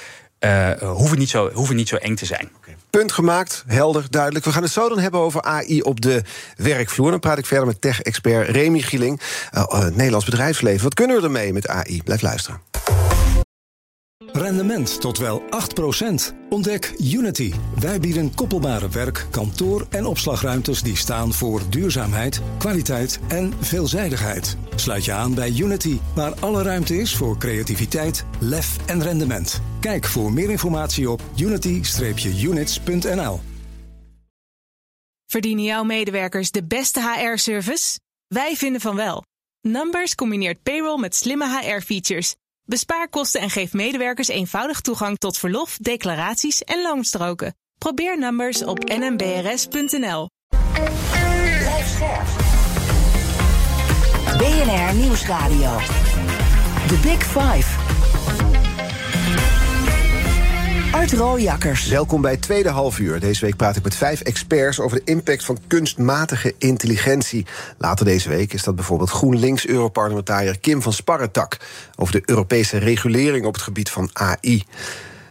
[0.41, 2.51] uh, hoeven, niet zo, hoeven niet zo eng te zijn.
[2.91, 4.45] Punt gemaakt, helder, duidelijk.
[4.45, 6.23] We gaan het zo dan hebben over AI op de
[6.57, 7.11] werkvloer.
[7.11, 9.21] Dan praat ik verder met tech-expert Remy Gieling.
[9.93, 10.83] Nederlands bedrijfsleven.
[10.83, 12.03] Wat kunnen we ermee met AI?
[12.03, 12.61] Blijf luisteren.
[14.39, 15.47] Rendement tot wel 8%.
[16.49, 17.53] Ontdek Unity.
[17.81, 24.57] Wij bieden koppelbare werk, kantoor en opslagruimtes die staan voor duurzaamheid, kwaliteit en veelzijdigheid.
[24.75, 29.61] Sluit je aan bij Unity, waar alle ruimte is voor creativiteit, lef en rendement.
[29.81, 33.41] Kijk voor meer informatie op unity-units.nl.
[35.27, 37.99] Verdienen jouw medewerkers de beste HR-service?
[38.27, 39.23] Wij vinden van wel.
[39.61, 42.35] Numbers combineert payroll met slimme HR-features
[42.69, 47.57] Bespaar kosten en geef medewerkers eenvoudig toegang tot verlof, declaraties en loonstroken.
[47.79, 50.29] Probeer Numbers op nmbrs.nl.
[54.39, 55.79] BNR Nieuwsradio.
[56.87, 57.88] The Big Five.
[60.93, 61.89] Art Rooijakkers.
[61.89, 63.21] Welkom bij tweede half uur.
[63.21, 67.47] Deze week praat ik met vijf experts over de impact van kunstmatige intelligentie.
[67.79, 71.57] Later deze week is dat bijvoorbeeld GroenLinks-Europarlementariër Kim van Sparretak...
[71.97, 74.65] over de Europese regulering op het gebied van AI.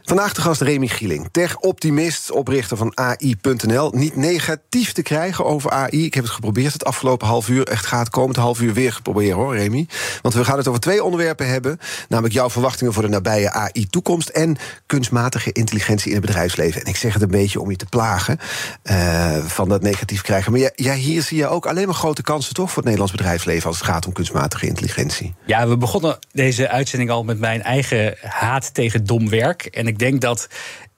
[0.07, 3.91] Vandaag de gast Remy Gieling, tech-optimist, oprichter van AI.nl.
[3.91, 6.05] Niet negatief te krijgen over AI.
[6.05, 7.67] Ik heb het geprobeerd het afgelopen half uur.
[7.67, 9.87] Echt gaat komend half uur weer geprobeerd hoor, Remy.
[10.21, 11.79] Want we gaan het over twee onderwerpen hebben.
[12.09, 14.29] Namelijk jouw verwachtingen voor de nabije AI-toekomst...
[14.29, 16.81] en kunstmatige intelligentie in het bedrijfsleven.
[16.81, 18.39] En ik zeg het een beetje om je te plagen
[18.83, 20.51] uh, van dat negatief krijgen.
[20.51, 22.67] Maar ja, hier zie je ook alleen maar grote kansen toch...
[22.67, 25.33] voor het Nederlands bedrijfsleven als het gaat om kunstmatige intelligentie.
[25.45, 29.65] Ja, we begonnen deze uitzending al met mijn eigen haat tegen dom werk.
[29.65, 30.47] En ik ik denk dat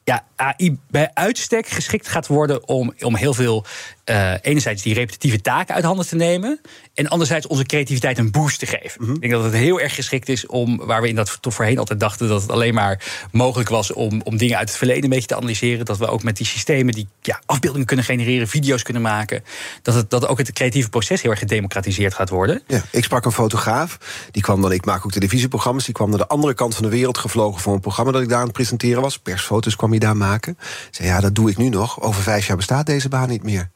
[0.04, 3.66] ja, AI bij uitstek geschikt gaat worden om, om heel veel
[4.10, 6.62] uh, enerzijds die repetitieve taken uit handen te nemen.
[6.94, 9.04] En anderzijds onze creativiteit een boost te geven.
[9.04, 9.14] Mhm.
[9.14, 11.78] Ik denk dat het heel erg geschikt is om, waar we in dat tot voorheen
[11.78, 15.10] altijd dachten dat het alleen maar mogelijk was om, om dingen uit het verleden een
[15.10, 15.86] beetje te analyseren.
[15.86, 19.44] Dat we ook met die systemen die ja, afbeeldingen kunnen genereren, video's kunnen maken.
[19.82, 22.62] Dat, het, dat ook het creatieve proces heel erg gedemocratiseerd gaat worden.
[22.68, 23.98] Ja, ik sprak een fotograaf.
[24.32, 25.86] Die kwam dan, ik maak ook televisieprogramma's.
[25.86, 28.30] Die kwam naar de andere kant van de wereld gevlogen voor een programma dat ik
[28.30, 29.20] daar aan het presenteren was.
[29.20, 30.58] Persfoto's kwam hij daar maken.
[30.92, 32.02] Zei ja, dat doe ik nu nog.
[32.02, 33.70] Over vijf jaar bestaat deze baan niet meer.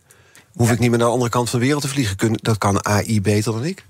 [0.54, 2.34] Hoef ik niet meer naar de andere kant van de wereld te vliegen?
[2.42, 3.86] Dat kan AI beter dan ik?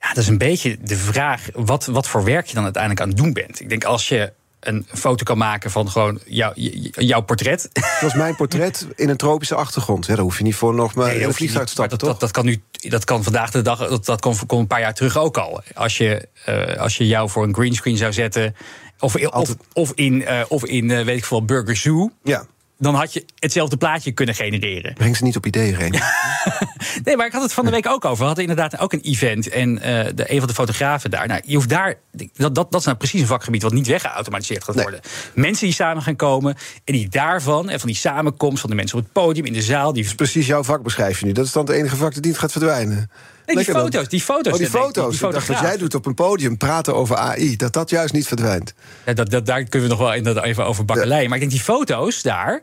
[0.00, 3.08] Ja, dat is een beetje de vraag wat, wat voor werk je dan uiteindelijk aan
[3.08, 3.60] het doen bent.
[3.60, 6.52] Ik denk als je een foto kan maken van gewoon jou,
[6.90, 7.68] jouw portret.
[7.72, 10.06] Dat was mijn portret in een tropische achtergrond.
[10.06, 12.20] Ja, daar hoef je niet voor nog maar nee, een vliegtuig te stappen, dat, dat,
[12.20, 14.94] dat, kan nu, dat kan vandaag de dag, dat, dat kon, kon een paar jaar
[14.94, 15.62] terug ook al.
[15.74, 18.54] Als je, uh, als je jou voor een greenscreen zou zetten...
[18.98, 22.10] Of, of, of in, uh, of in uh, weet ik veel, Burger Zoo...
[22.22, 22.46] Ja
[22.80, 24.94] dan had je hetzelfde plaatje kunnen genereren.
[24.94, 25.90] Breng ze niet op ideeën, heen.
[27.04, 28.18] nee, maar ik had het van de week ook over.
[28.18, 29.48] We hadden inderdaad ook een event.
[29.48, 29.80] En uh,
[30.14, 31.26] de, een van de fotografen daar.
[31.26, 31.94] Nou, je hoeft daar.
[32.12, 35.00] Dat, dat, dat is nou precies een vakgebied wat niet weggeautomatiseerd gaat worden.
[35.34, 36.56] Mensen die samen gaan komen.
[36.84, 39.62] En die daarvan, en van die samenkomst van de mensen op het podium, in de
[39.62, 39.92] zaal.
[39.92, 40.02] Die...
[40.02, 41.32] Dat is precies jouw vak, beschrijf je nu.
[41.32, 43.10] Dat is dan het enige vak dat niet gaat verdwijnen
[43.56, 44.52] die foto's, die foto's.
[44.52, 45.18] Oh, die foto's.
[45.18, 48.26] Die, dacht dat jij doet op een podium praten over AI, dat dat juist niet
[48.26, 48.74] verdwijnt.
[49.06, 51.24] Ja, dat, dat, daar kunnen we nog wel inderdaad even over bakkelei.
[51.26, 52.62] Maar ik denk die foto's daar...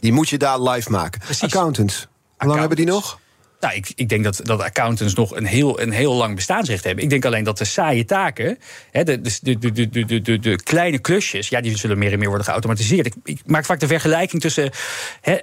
[0.00, 1.20] die moet je daar live maken.
[1.20, 1.42] Precies.
[1.42, 2.08] Accountants.
[2.36, 3.18] Hoe lang hebben die nog?
[3.64, 7.04] Nou, ik, ik, denk dat, dat accountants nog een heel, een heel lang bestaansrecht hebben.
[7.04, 8.58] Ik denk alleen dat de saaie taken,
[8.90, 12.28] hè, de, de, de, de, de, de, kleine klusjes, ja, die zullen meer en meer
[12.28, 13.06] worden geautomatiseerd.
[13.06, 14.70] Ik, ik maak vaak de vergelijking tussen
[15.20, 15.38] hè,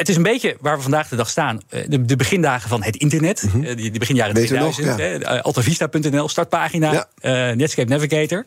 [0.00, 1.60] het is een beetje waar we vandaag de dag staan.
[1.68, 3.42] Eh, de, de begindagen van het internet.
[3.42, 4.86] Mm die, die begin jaren 2000.
[4.86, 5.38] Nog, ja.
[5.38, 7.54] Altavista.nl, startpagina, ja.
[7.54, 8.44] Netscape Navigator.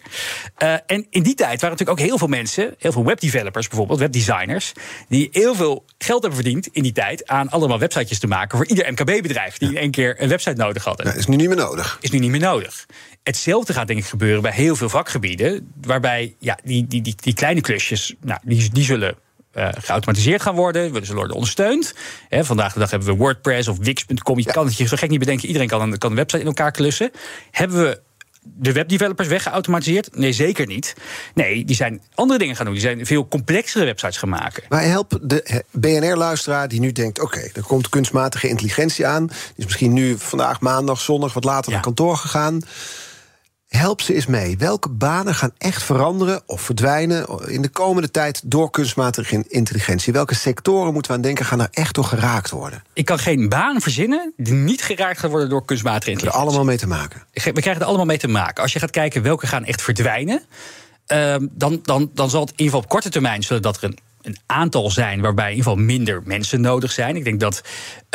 [0.85, 4.71] en in die tijd waren natuurlijk ook heel veel mensen, heel veel webdevelopers bijvoorbeeld, webdesigners,
[5.09, 8.67] die heel veel geld hebben verdiend in die tijd aan allemaal websitejes te maken voor
[8.67, 11.05] ieder MKB-bedrijf die in één keer een website nodig hadden.
[11.05, 11.97] Ja, is nu niet meer nodig.
[12.01, 12.85] Is nu niet meer nodig.
[13.23, 17.33] Hetzelfde gaat denk ik gebeuren bij heel veel vakgebieden, waarbij ja, die, die, die, die
[17.33, 19.15] kleine klusjes, nou, die, die zullen
[19.55, 20.91] uh, geautomatiseerd gaan worden.
[20.93, 21.93] We zullen worden ondersteund.
[22.29, 24.39] He, vandaag de dag hebben we WordPress of Wix.com.
[24.39, 25.47] Je kan het je zo gek niet bedenken.
[25.47, 27.11] Iedereen kan een, kan een website in elkaar klussen.
[27.51, 28.01] Hebben we
[28.43, 30.17] de webdevelopers weggeautomatiseerd?
[30.17, 30.93] Nee, zeker niet.
[31.33, 32.73] Nee, die zijn andere dingen gaan doen.
[32.73, 34.63] Die zijn veel complexere websites gaan maken.
[34.69, 37.19] Maar help de BNR-luisteraar die nu denkt...
[37.19, 39.27] oké, er komt kunstmatige intelligentie aan.
[39.27, 42.61] Die is misschien nu vandaag maandag zonnig wat later naar kantoor gegaan.
[43.77, 44.57] Help ze eens mee.
[44.57, 50.13] Welke banen gaan echt veranderen of verdwijnen in de komende tijd door kunstmatige intelligentie?
[50.13, 52.83] Welke sectoren moeten we aan denken gaan er echt door geraakt worden?
[52.93, 56.41] Ik kan geen baan verzinnen die niet geraakt gaat worden door kunstmatige intelligentie.
[56.41, 57.23] Er allemaal mee te maken.
[57.31, 58.63] We krijgen er allemaal mee te maken.
[58.63, 60.41] Als je gaat kijken welke gaan echt verdwijnen,
[61.05, 63.83] ehm, dan, dan, dan zal het in ieder geval op korte termijn zullen dat er
[63.83, 67.15] een een aantal zijn waarbij in ieder geval minder mensen nodig zijn.
[67.15, 67.63] Ik denk dat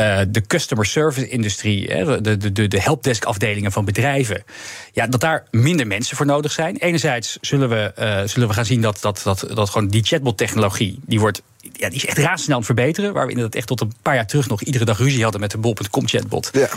[0.01, 4.44] uh, de customer service industrie, de, de, de, de helpdesk afdelingen van bedrijven,
[4.92, 6.77] ja, dat daar minder mensen voor nodig zijn.
[6.77, 11.01] Enerzijds zullen we, uh, zullen we gaan zien dat, dat, dat, dat gewoon die chatbot-technologie,
[11.07, 13.12] die wordt ja, die is echt razendsnel aan het verbeteren.
[13.12, 15.51] Waar we inderdaad echt tot een paar jaar terug nog iedere dag ruzie hadden met
[15.51, 16.51] de bol.com chatbot.
[16.53, 16.68] Ja.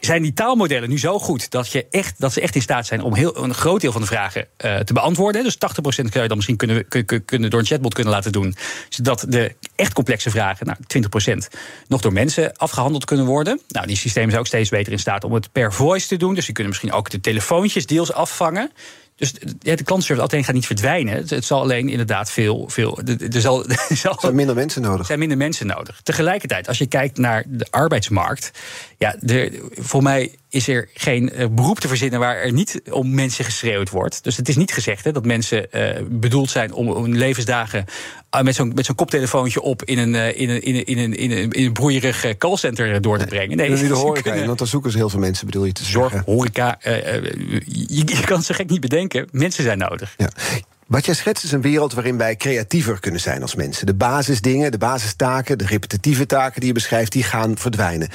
[0.00, 3.02] Zijn die taalmodellen nu zo goed dat, je echt, dat ze echt in staat zijn
[3.02, 5.44] om heel, een groot deel van de vragen uh, te beantwoorden?
[5.44, 5.58] Dus 80%
[6.10, 8.56] kun je dan misschien kunnen, kunnen, kunnen door een chatbot kunnen laten doen.
[8.88, 10.78] Zodat de echt complexe vragen, nou
[11.34, 13.60] 20%, nog door mensen afgehandeld kunnen worden.
[13.68, 16.34] Nou, die systemen zijn ook steeds beter in staat om het per voice te doen.
[16.34, 18.72] Dus die kunnen misschien ook de telefoontjes deels afvangen.
[19.18, 21.14] Dus ja, de klantservice alleen gaat niet verdwijnen.
[21.14, 22.68] Het, zal alleen inderdaad veel.
[22.68, 22.98] veel
[23.32, 23.88] er, zal, er
[24.20, 25.06] zijn minder mensen nodig.
[25.06, 26.00] zijn minder mensen nodig.
[26.02, 28.50] Tegelijkertijd, als je kijkt naar de arbeidsmarkt.
[28.98, 29.16] Ja,
[29.72, 33.90] voor mij is er geen uh, beroep te verzinnen waar er niet om mensen geschreeuwd
[33.90, 34.24] wordt.
[34.24, 37.84] Dus het is niet gezegd hè, dat mensen uh, bedoeld zijn om hun levensdagen
[38.36, 41.30] uh, met zo'n zo'n koptelefoontje op in een, in een, in een, in een, in
[41.30, 43.56] een, in een broeierig callcenter door te brengen.
[43.56, 45.84] Nee, nee de horeca kunnen, want dan zoeken ze heel veel mensen, bedoel je te
[45.84, 46.32] Zorg, zeggen.
[46.32, 49.28] horeca, je, je, kan zo gek niet bedenken.
[49.30, 50.14] Mensen zijn nodig.
[50.16, 50.30] Ja.
[50.88, 53.86] Wat jij schetst is een wereld waarin wij creatiever kunnen zijn als mensen.
[53.86, 58.08] De basisdingen, de basistaken, de repetitieve taken die je beschrijft, die gaan verdwijnen.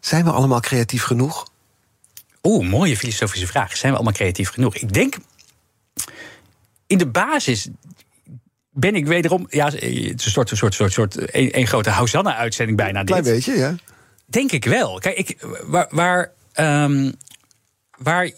[0.00, 1.46] Zijn we allemaal creatief genoeg?
[2.46, 3.76] Oeh, mooie filosofische vraag.
[3.76, 4.76] Zijn we allemaal creatief genoeg?
[4.76, 5.16] Ik denk,
[6.86, 7.68] in de basis
[8.70, 9.46] ben ik wederom...
[9.50, 13.04] Ja, het is een soort, een soort, soort, soort een, een grote Hosanna-uitzending bijna.
[13.04, 13.32] Klein dit.
[13.32, 13.74] beetje, ja.
[14.26, 14.98] Denk ik wel.
[14.98, 17.12] Kijk, ik, waar, waar, um,
[17.98, 18.30] waar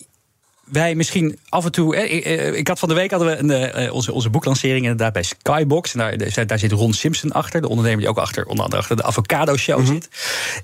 [0.67, 1.97] wij misschien af en toe.
[1.97, 5.23] Eh, ik had van de week hadden we een, uh, onze, onze boeklancering inderdaad bij
[5.23, 5.95] Skybox.
[5.95, 8.97] En daar, daar zit Ron Simpson achter, de ondernemer die ook achter, onder andere achter
[8.97, 10.09] de Avocado Show mm zit.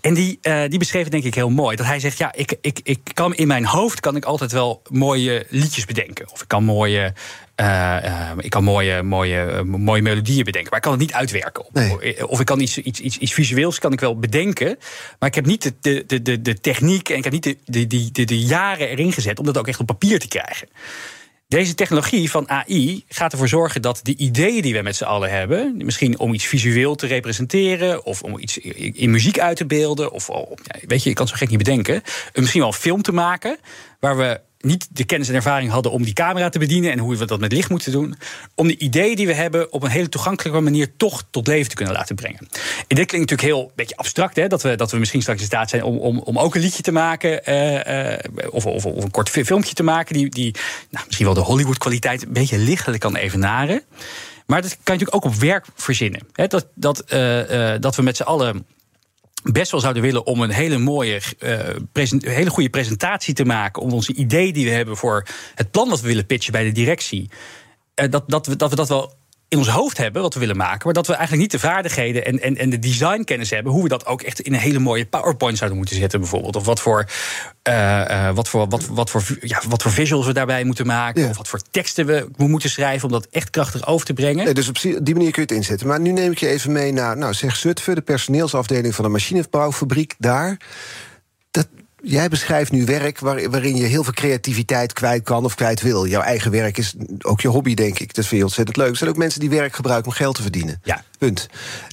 [0.00, 1.76] En die, uh, die beschreef het denk ik heel mooi.
[1.76, 4.82] Dat hij zegt: Ja, ik, ik, ik kan in mijn hoofd kan ik altijd wel
[4.90, 6.30] mooie liedjes bedenken.
[6.32, 7.12] Of ik kan mooie
[7.56, 11.64] uh, uh, ik kan mooie, mooie, mooie melodieën bedenken, maar ik kan het niet uitwerken.
[11.72, 12.28] Nee.
[12.28, 14.78] Of ik kan iets, iets, iets, iets visueels kan ik wel bedenken,
[15.18, 18.10] maar ik heb niet de, de, de, de techniek en ik heb niet de, de,
[18.12, 20.68] de, de jaren erin gezet om dat ook echt op papier te krijgen.
[21.48, 25.30] Deze technologie van AI gaat ervoor zorgen dat de ideeën die we met z'n allen
[25.30, 30.12] hebben, misschien om iets visueel te representeren, of om iets in muziek uit te beelden,
[30.12, 30.28] of
[30.86, 32.02] weet je, je kan het zo gek niet bedenken,
[32.34, 33.58] misschien wel een film te maken
[34.00, 37.16] waar we niet de kennis en ervaring hadden om die camera te bedienen en hoe
[37.16, 38.14] we dat met licht moeten doen.
[38.54, 41.74] Om de ideeën die we hebben op een hele toegankelijke manier toch tot leven te
[41.74, 42.38] kunnen laten brengen.
[42.86, 45.40] En dit klinkt natuurlijk heel een beetje abstract, hè, dat, we, dat we misschien straks
[45.40, 47.50] in staat zijn om, om, om ook een liedje te maken.
[47.50, 48.18] Uh, uh,
[48.50, 50.54] of, of, of, een kort filmpje te maken die, die
[50.90, 53.82] nou, misschien wel de Hollywood-kwaliteit een beetje lichtelijk kan evenaren.
[54.46, 56.20] Maar dat kan je natuurlijk ook op werk verzinnen.
[56.32, 58.66] Hè, dat, dat, uh, dat we met z'n allen
[59.42, 61.58] best wel zouden willen om een hele mooie, uh,
[62.20, 63.82] hele goede presentatie te maken.
[63.82, 66.72] Om onze idee die we hebben voor het plan wat we willen pitchen bij de
[66.72, 67.30] directie.
[67.94, 69.14] Uh, dat, dat, we, dat we dat wel
[69.52, 72.24] in ons hoofd hebben wat we willen maken, maar dat we eigenlijk niet de vaardigheden
[72.24, 75.06] en, en, en de designkennis hebben hoe we dat ook echt in een hele mooie
[75.06, 76.56] PowerPoint zouden moeten zetten, bijvoorbeeld.
[76.56, 77.06] Of wat voor,
[77.68, 81.28] uh, uh, wat voor, wat, wat voor, ja, wat voor visuals we daarbij moeten maken,
[81.28, 84.44] of wat voor teksten we, we moeten schrijven om dat echt krachtig over te brengen.
[84.44, 85.86] Nee, dus op die manier kun je het inzetten.
[85.86, 89.10] Maar nu neem ik je even mee naar, nou zeg Zutphen, de personeelsafdeling van de
[89.10, 90.56] machinebouwfabriek daar.
[92.02, 96.06] Jij beschrijft nu werk waarin je heel veel creativiteit kwijt kan of kwijt wil.
[96.06, 98.14] Jouw eigen werk is ook je hobby, denk ik.
[98.14, 98.90] Dat vind je ontzettend leuk.
[98.90, 100.80] Er zijn ook mensen die werk gebruiken om geld te verdienen.
[100.82, 101.04] Ja.
[101.18, 101.48] Punt.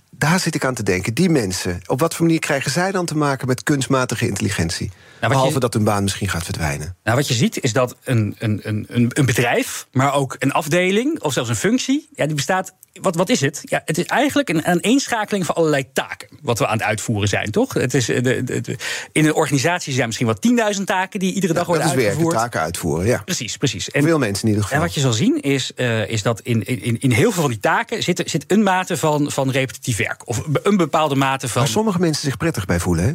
[0.10, 1.14] Daar zit ik aan te denken.
[1.14, 4.92] Die mensen, op wat voor manier krijgen zij dan te maken met kunstmatige intelligentie?
[5.20, 6.96] Nou, Behalve dat hun baan misschien gaat verdwijnen.
[7.04, 11.22] Nou, wat je ziet is dat een, een, een, een bedrijf, maar ook een afdeling
[11.22, 13.62] of zelfs een functie, ja, die bestaat wat, wat is het?
[13.64, 16.28] Ja, het is eigenlijk een aaneenschakeling van allerlei taken.
[16.42, 17.74] Wat we aan het uitvoeren zijn, toch?
[17.74, 18.78] Het is de, de, de,
[19.12, 22.34] in een organisatie zijn misschien wel 10.000 taken die iedere dag worden dat is uitgevoerd.
[22.34, 23.22] werken, taken uitvoeren, ja.
[23.26, 23.90] Precies, precies.
[23.90, 24.80] En, Veel mensen in ieder geval.
[24.80, 27.52] En wat je zal zien is, uh, is dat in, in, in heel veel van
[27.52, 30.28] die taken zit, zit een mate van, van repetitief werk.
[30.28, 31.62] Of een bepaalde mate van.
[31.62, 33.14] Waar sommige mensen zich prettig bij voelen, hè?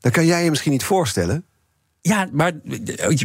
[0.00, 1.44] Dat kan jij je misschien niet voorstellen.
[2.06, 2.52] Ja, maar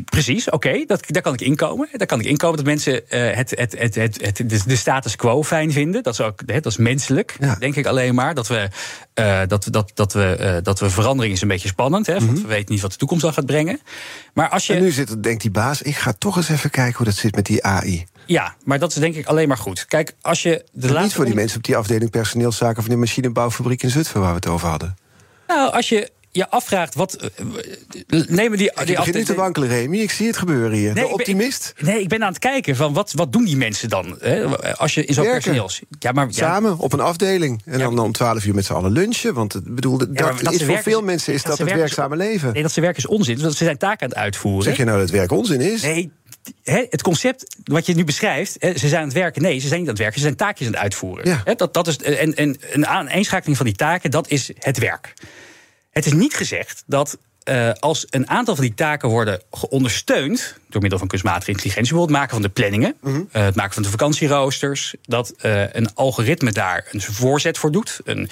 [0.06, 1.90] precies, oké, dat daar kan ik inkomen.
[1.92, 5.44] Daar kan ik inkomen dat mensen uh, het, het, het, het, het, de status quo
[5.44, 6.04] fijn vinden.
[6.04, 7.56] Dat is ook dat is menselijk, ja.
[7.56, 8.34] denk ik alleen maar.
[8.34, 8.70] Dat we,
[9.16, 12.08] uh, dat, dat, dat, we, uh, dat we verandering is een beetje spannend.
[12.08, 12.28] Hè, mm -hmm.
[12.28, 13.80] Want we weten niet wat de toekomst dan gaat brengen.
[14.34, 14.74] Maar als je...
[14.74, 17.36] En nu zit, denkt die baas, ik ga toch eens even kijken hoe dat zit
[17.36, 18.06] met die AI.
[18.26, 19.86] Ja, maar dat is denk ik alleen maar goed.
[19.86, 21.04] Kijk, als je de laatste.
[21.04, 24.36] Niet voor die mensen op die afdeling personeelszaken van de machinebouwfabriek in Zutphen waar we
[24.36, 24.98] het over hadden.
[25.48, 27.32] Nou, als je je afvraagt wat.
[28.08, 28.72] Nemen die.
[28.86, 29.98] die ik niet te wankelen, Remy.
[29.98, 30.94] Ik zie het gebeuren hier.
[30.94, 31.74] Nee, de optimist.
[31.78, 34.18] Ik ben, nee, ik ben aan het kijken van wat, wat doen die mensen dan?
[34.20, 34.46] Hè?
[34.78, 35.82] Als je in zo'n personeels.
[36.00, 37.62] Ja, maar, Samen op een afdeling.
[37.66, 39.34] En dan om 12 uur met z'n allen lunchen.
[39.34, 42.16] Want het bedoel, dat, ja, dat is voor veel mensen is dat, dat het werkzame
[42.16, 42.54] is, leven.
[42.54, 43.42] Nee, dat ze werk is onzin.
[43.42, 44.64] Want ze zijn taken aan het uitvoeren.
[44.64, 45.82] Zeg je nou dat het werk onzin is?
[45.82, 46.12] Nee,
[46.64, 49.42] het concept wat je nu beschrijft, ze zijn aan het werken.
[49.42, 51.28] Nee, ze zijn niet aan het werken, ze zijn taakjes aan het uitvoeren.
[51.46, 51.56] Ja.
[51.56, 55.14] Dat, dat is, en, en een aaneenschakeling van die taken, dat is het werk.
[55.90, 57.18] Het is niet gezegd dat
[57.50, 62.20] uh, als een aantal van die taken worden ondersteund door middel van kunstmatige intelligentie, bijvoorbeeld
[62.20, 63.30] het maken van de planningen, mm -hmm.
[63.34, 68.00] uh, het maken van de vakantieroosters, dat uh, een algoritme daar een voorzet voor doet,
[68.04, 68.30] een,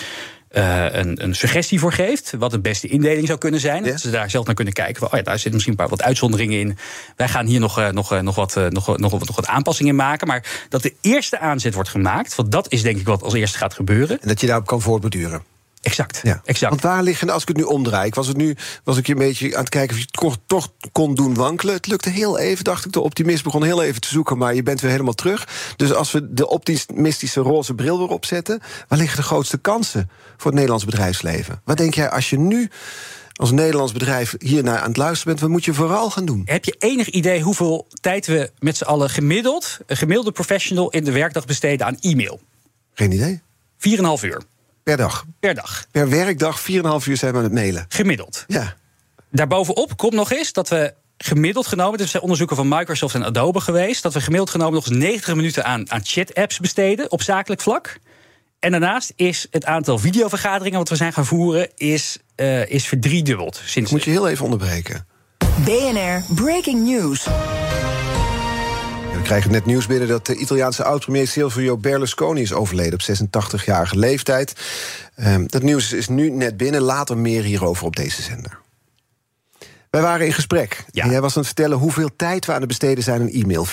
[0.50, 3.84] een, een, suggestie voor geeft, wat de beste indeling zou kunnen zijn.
[3.84, 4.96] Dat ze daar zelf naar kunnen kijken.
[4.96, 6.78] Van, oh ja, daar zitten misschien een paar wat uitzonderingen in.
[7.16, 10.28] Wij gaan hier nog, nog, nog, wat, nog, nog, nog wat aanpassingen in maken.
[10.28, 13.58] Maar dat de eerste aanzet wordt gemaakt, want dat is denk ik wat als eerste
[13.58, 14.22] gaat gebeuren.
[14.22, 15.57] En dat je daarop kan voortborduren.
[15.88, 16.42] Exact, ja.
[16.44, 16.72] exact.
[16.72, 19.18] Want waar liggen, als ik het nu omdraai, ik was het nu was ik een
[19.18, 21.74] beetje aan het kijken of je het toch kon doen wankelen.
[21.74, 22.92] Het lukte heel even, dacht ik.
[22.92, 25.48] De optimist begon heel even te zoeken, maar je bent weer helemaal terug.
[25.76, 30.46] Dus als we de optimistische roze bril weer opzetten, waar liggen de grootste kansen voor
[30.46, 31.62] het Nederlands bedrijfsleven?
[31.66, 32.70] Wat denk jij als je nu
[33.34, 36.42] als Nederlands bedrijf hiernaar aan het luisteren bent, wat moet je vooral gaan doen?
[36.46, 41.04] Heb je enig idee hoeveel tijd we met z'n allen gemiddeld, een gemiddelde professional in
[41.04, 42.40] de werkdag besteden aan e-mail?
[42.94, 43.42] Geen idee.
[43.78, 44.42] 4,5 uur.
[44.88, 45.26] Per dag?
[45.40, 45.86] Per dag.
[45.92, 46.66] Per werkdag 4,5
[47.08, 47.86] uur zijn we aan het mailen.
[47.90, 48.44] Gemiddeld.
[48.48, 48.76] Ja.
[49.32, 53.60] Daarbovenop komt nog eens dat we gemiddeld genomen, dit zijn onderzoeken van Microsoft en Adobe
[53.60, 57.62] geweest, dat we gemiddeld genomen nog eens 90 minuten aan, aan chat-apps besteden op zakelijk
[57.62, 58.00] vlak.
[58.60, 63.62] En daarnaast is het aantal videovergaderingen wat we zijn gaan voeren, is, uh, is verdriedubbeld.
[63.66, 65.08] Sinds Moet je heel even onderbreken.
[65.64, 67.28] BNR Breaking News.
[69.28, 73.98] We krijgen net nieuws binnen dat de Italiaanse oud-premier Silvio Berlusconi is overleden op 86-jarige
[73.98, 74.54] leeftijd.
[75.16, 78.60] Um, dat nieuws is nu net binnen, later meer hierover op deze zender.
[79.90, 80.86] Wij waren in gesprek.
[80.92, 81.04] Ja.
[81.04, 83.66] En jij was aan het vertellen hoeveel tijd we aan het besteden zijn aan e-mail.
[83.66, 83.72] 4,5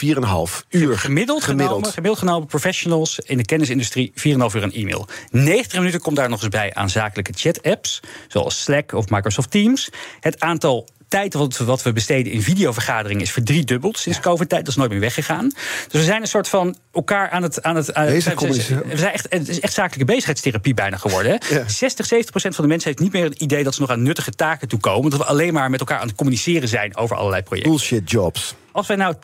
[0.69, 0.99] uur.
[0.99, 1.45] Gemiddeld, gemiddeld.
[1.45, 5.09] Genomen, gemiddeld genomen professionals in de kennisindustrie 4,5 uur aan e-mail.
[5.31, 9.91] 90 minuten komt daar nog eens bij aan zakelijke chat-apps, zoals Slack of Microsoft Teams.
[10.21, 14.21] Het aantal tijd wat, wat we besteden in videovergaderingen is verdriedubbeld sinds.
[14.21, 14.61] COVID-tijd.
[14.61, 15.49] Dat is nooit meer weggegaan.
[15.89, 17.63] Dus we zijn een soort van elkaar aan het.
[17.63, 21.33] Aan het aan we, zijn, we zijn echt, het is echt zakelijke bezigheidstherapie bijna geworden.
[21.33, 21.55] Hè?
[21.55, 21.69] Ja.
[21.69, 24.03] 60, 70 procent van de mensen heeft niet meer het idee dat ze nog aan
[24.03, 25.11] nuttige taken toekomen.
[25.11, 27.73] Dat we alleen maar met elkaar aan het communiceren zijn over allerlei projecten.
[27.73, 28.55] Bullshit jobs.
[28.73, 29.15] Als wij nou.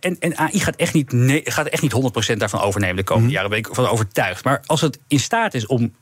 [0.00, 1.94] En, en AI gaat echt niet, nee, gaat echt niet
[2.32, 3.34] 100% daarvan overnemen de komende mm.
[3.34, 3.50] jaren.
[3.50, 4.44] Ben ik van overtuigd.
[4.44, 5.94] Maar als het in staat is om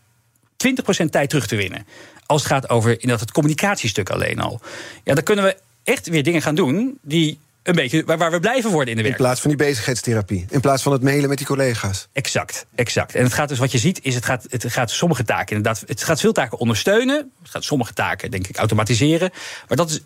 [1.04, 1.86] 20% tijd terug te winnen.
[2.26, 4.60] Als het gaat over inderdaad het communicatiestuk alleen al.
[5.04, 8.40] Ja, dan kunnen we echt weer dingen gaan doen die een beetje waar, waar we
[8.40, 9.16] blijven worden in de werk.
[9.16, 10.46] In plaats van die bezigheidstherapie.
[10.48, 12.08] In plaats van het mailen met die collega's.
[12.12, 13.14] Exact, exact.
[13.14, 15.82] En het gaat dus wat je ziet, is het gaat, het gaat sommige taken inderdaad.
[15.86, 17.30] Het gaat veel taken ondersteunen.
[17.42, 19.30] Het gaat sommige taken, denk ik, automatiseren.
[19.68, 20.00] Maar dat is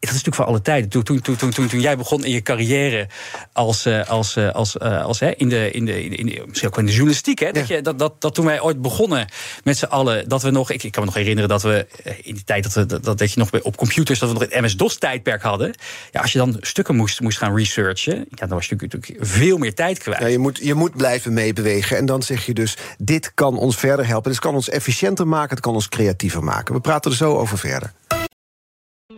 [0.00, 0.88] dat is natuurlijk voor alle tijden.
[0.90, 3.08] Toen, toen, toen, toen, toen jij begon in je carrière
[3.52, 6.68] als, uh, als, uh, als, uh, als hè, in, de, in, de, in, de, misschien
[6.68, 7.38] ook in de journalistiek.
[7.38, 9.28] Hè, dat, je, dat, dat, dat toen wij ooit begonnen
[9.64, 10.70] met z'n allen, dat we nog.
[10.70, 11.86] Ik, ik kan me nog herinneren dat we
[12.22, 14.60] in die tijd dat, we, dat, dat je nog op computers, dat we nog het
[14.60, 15.74] MS-DOS-tijdperk hadden.
[16.12, 19.58] Ja, als je dan stukken moest, moest gaan researchen, ja, dan was je natuurlijk veel
[19.58, 20.20] meer tijd kwijt.
[20.20, 21.96] Ja, je, moet, je moet blijven meebewegen.
[21.96, 24.30] En dan zeg je dus: dit kan ons verder helpen.
[24.30, 26.74] Dit kan ons efficiënter maken, het kan ons creatiever maken.
[26.74, 27.92] We praten er zo over verder.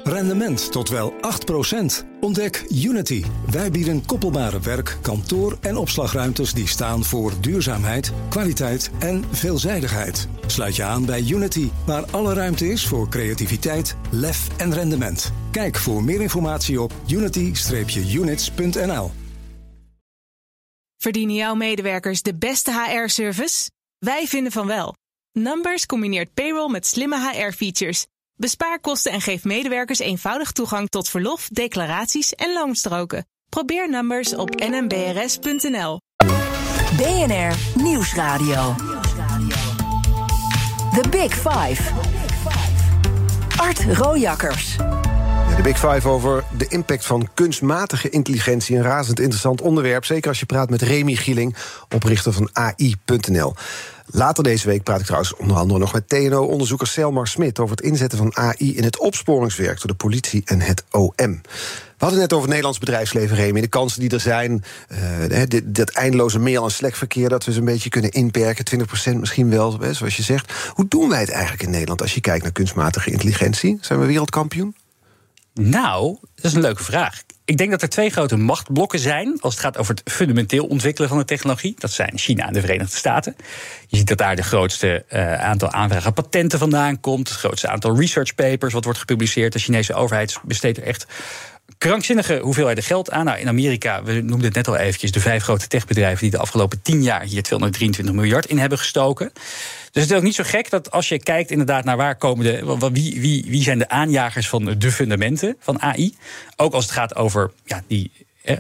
[0.04, 1.16] Rendement tot wel 8%.
[2.20, 3.24] Ontdek Unity.
[3.50, 10.28] Wij bieden koppelbare werk, kantoor en opslagruimtes die staan voor duurzaamheid, kwaliteit en veelzijdigheid.
[10.46, 15.32] Sluit je aan bij Unity, waar alle ruimte is voor creativiteit, lef en rendement.
[15.50, 19.10] Kijk voor meer informatie op unity-units.nl.
[20.96, 23.70] Verdienen jouw medewerkers de beste HR-service?
[23.98, 24.94] Wij vinden van wel.
[25.32, 28.06] Numbers combineert payroll met slimme HR-features
[28.40, 33.26] Bespaar kosten en geef medewerkers eenvoudig toegang tot verlof, declaraties en loonstroken.
[33.48, 36.00] Probeer Numbers op nmbrs.nl.
[36.96, 38.74] BNR Nieuwsradio.
[40.94, 41.82] The Big Five.
[43.56, 44.76] Art Rojakkers.
[45.60, 48.76] De Big Five over de impact van kunstmatige intelligentie.
[48.76, 50.04] Een razend interessant onderwerp.
[50.04, 51.56] Zeker als je praat met Remy Gieling,
[51.88, 53.54] oprichter van AI.nl.
[54.06, 57.84] Later deze week praat ik trouwens onder andere nog met TNO-onderzoeker Selmar Smit over het
[57.84, 61.12] inzetten van AI in het opsporingswerk door de politie en het OM.
[61.14, 63.60] We hadden net over het Nederlands bedrijfsleven, Remy.
[63.60, 64.64] De kansen die er zijn,
[65.30, 67.28] uh, dat eindeloze mail- en slekverkeer...
[67.28, 70.52] dat we ze een beetje kunnen inperken, 20% misschien wel, zoals je zegt.
[70.68, 73.78] Hoe doen wij het eigenlijk in Nederland als je kijkt naar kunstmatige intelligentie?
[73.80, 74.74] Zijn we wereldkampioen?
[75.68, 77.22] Nou, dat is een leuke vraag.
[77.44, 81.08] Ik denk dat er twee grote machtblokken zijn als het gaat over het fundamenteel ontwikkelen
[81.08, 81.74] van de technologie.
[81.78, 83.36] Dat zijn China en de Verenigde Staten.
[83.86, 87.28] Je ziet dat daar de grootste uh, aantal aanvragen patenten vandaan komt.
[87.28, 89.52] Het grootste aantal research papers wat wordt gepubliceerd.
[89.52, 91.06] De Chinese overheid besteedt er echt
[91.80, 93.24] krankzinnige hoeveelheden geld aan.
[93.24, 96.38] Nou, in Amerika, we noemden het net al eventjes, de vijf grote techbedrijven die de
[96.38, 99.30] afgelopen tien jaar hier 223 miljard in hebben gestoken.
[99.92, 102.44] Dus het is ook niet zo gek dat als je kijkt inderdaad naar waar komen
[102.44, 102.90] de.
[102.92, 106.16] Wie, wie, wie zijn de aanjagers van de fundamenten van AI?
[106.56, 108.10] Ook als het gaat over ja, die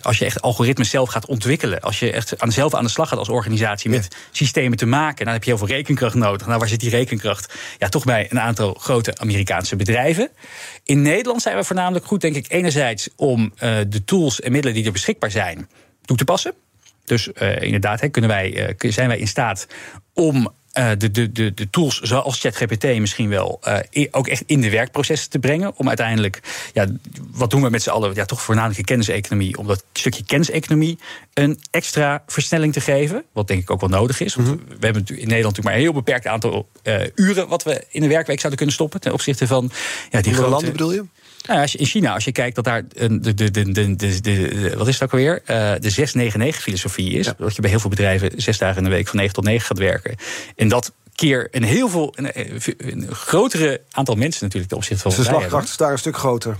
[0.02, 3.08] als je echt algoritmes zelf gaat ontwikkelen, als je echt aan, zelf aan de slag
[3.08, 6.46] gaat als organisatie met systemen te maken, dan heb je heel veel rekenkracht nodig.
[6.46, 7.54] Nou, waar zit die rekenkracht?
[7.78, 10.30] Ja, toch bij een aantal grote Amerikaanse bedrijven.
[10.84, 14.76] In Nederland zijn we voornamelijk goed, denk ik, enerzijds om uh, de tools en middelen
[14.76, 15.68] die er beschikbaar zijn
[16.04, 16.54] toe te passen.
[17.04, 19.66] Dus uh, inderdaad, kunnen wij, uh, zijn wij in staat
[20.14, 23.60] om uh, de, de, de, de tools zoals ChatGPT misschien wel
[23.92, 25.72] uh, ook echt in de werkprocessen te brengen.
[25.76, 26.40] Om uiteindelijk,
[26.72, 26.86] ja,
[27.30, 28.14] wat doen we met z'n allen?
[28.14, 29.58] Ja, toch voornamelijk kenniseconomie.
[29.58, 30.98] Om dat stukje kenniseconomie
[31.34, 33.24] een extra versnelling te geven.
[33.32, 34.34] Wat denk ik ook wel nodig is.
[34.34, 34.78] Want mm -hmm.
[34.78, 37.48] we hebben in Nederland natuurlijk maar een heel beperkt aantal uh, uren.
[37.48, 39.00] wat we in de werkweek zouden kunnen stoppen.
[39.00, 39.70] Ten opzichte van
[40.10, 40.50] ja, die grote.
[40.50, 41.04] landen bedoel je?
[41.46, 44.88] Nou, in China, als je kijkt dat daar de, de, de, de, de, de wat
[44.88, 45.42] is het ook alweer?
[45.46, 47.26] Uh, de 6-9-9-filosofie is.
[47.26, 47.34] Ja.
[47.38, 49.66] Dat je bij heel veel bedrijven zes dagen in de week van 9 tot 9
[49.66, 50.16] gaat werken.
[50.56, 52.30] En dat keer een heel veel, een,
[52.76, 55.10] een grotere aantal mensen natuurlijk ten opzichte van.
[55.10, 56.56] Dus de slagkracht is daar een stuk groter.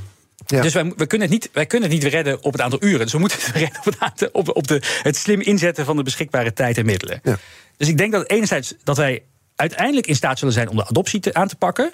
[0.46, 0.62] Ja.
[0.62, 3.00] Dus wij, wij, kunnen het niet, wij kunnen het niet redden op het aantal uren.
[3.00, 5.96] Dus we moeten het redden op, het, aantal, op, op de, het slim inzetten van
[5.96, 7.20] de beschikbare tijd en middelen.
[7.22, 7.38] Ja.
[7.76, 9.22] Dus ik denk dat enerzijds dat wij
[9.60, 11.92] uiteindelijk in staat zullen zijn om de adoptie aan te pakken.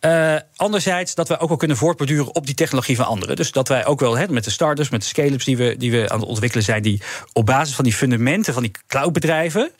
[0.00, 3.36] Uh, anderzijds dat wij ook wel kunnen voortborduren op die technologie van anderen.
[3.36, 6.08] Dus dat wij ook wel met de startups, met de scale-ups die we, die we
[6.08, 7.02] aan het ontwikkelen zijn, die
[7.32, 9.70] op basis van die fundamenten van die cloudbedrijven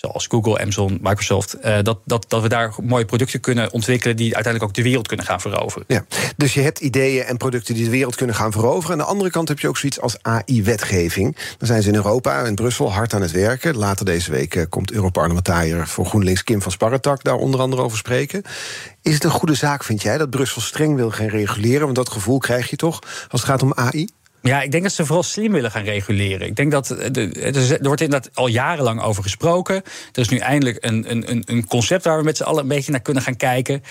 [0.00, 4.34] zoals Google, Amazon, Microsoft, uh, dat, dat, dat we daar mooie producten kunnen ontwikkelen die
[4.34, 5.84] uiteindelijk ook de wereld kunnen gaan veroveren.
[5.88, 6.04] Ja,
[6.36, 8.92] dus je hebt ideeën en producten die de wereld kunnen gaan veroveren.
[8.92, 11.36] Aan de andere kant heb je ook zoiets als AI-wetgeving.
[11.58, 13.76] Dan zijn ze in Europa, in Brussel, hard aan het werken.
[13.76, 17.98] Later deze week uh, komt Europarlementariër voor GroenLinks Kim van Sparretak daar onder andere over
[17.98, 18.42] spreken.
[19.02, 21.84] Is het een goede zaak, vind jij, dat Brussel streng wil gaan reguleren?
[21.84, 22.98] Want dat gevoel krijg je toch
[23.28, 24.08] als het gaat om AI?
[24.42, 26.46] Ja, ik denk dat ze vooral slim willen gaan reguleren.
[26.46, 29.74] Ik denk dat er wordt inderdaad al jarenlang over gesproken.
[30.12, 32.90] Er is nu eindelijk een, een, een concept waar we met z'n allen een beetje
[32.90, 33.82] naar kunnen gaan kijken.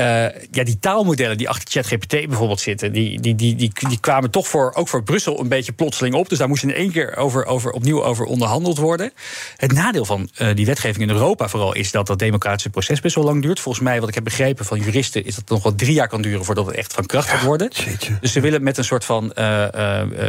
[0.00, 0.04] Uh,
[0.50, 4.48] ja, die taalmodellen die achter ChatGPT bijvoorbeeld zitten, die, die, die, die, die kwamen toch
[4.48, 6.28] voor, ook voor Brussel een beetje plotseling op.
[6.28, 9.12] Dus daar moest in één keer over, over, opnieuw over onderhandeld worden.
[9.56, 13.14] Het nadeel van uh, die wetgeving in Europa vooral is dat dat democratische proces best
[13.14, 13.60] wel lang duurt.
[13.60, 16.08] Volgens mij, wat ik heb begrepen van juristen, is dat het nog wel drie jaar
[16.08, 17.70] kan duren voordat het echt van kracht gaat worden.
[18.20, 19.24] Dus ze willen met een soort van.
[19.24, 19.44] Uh,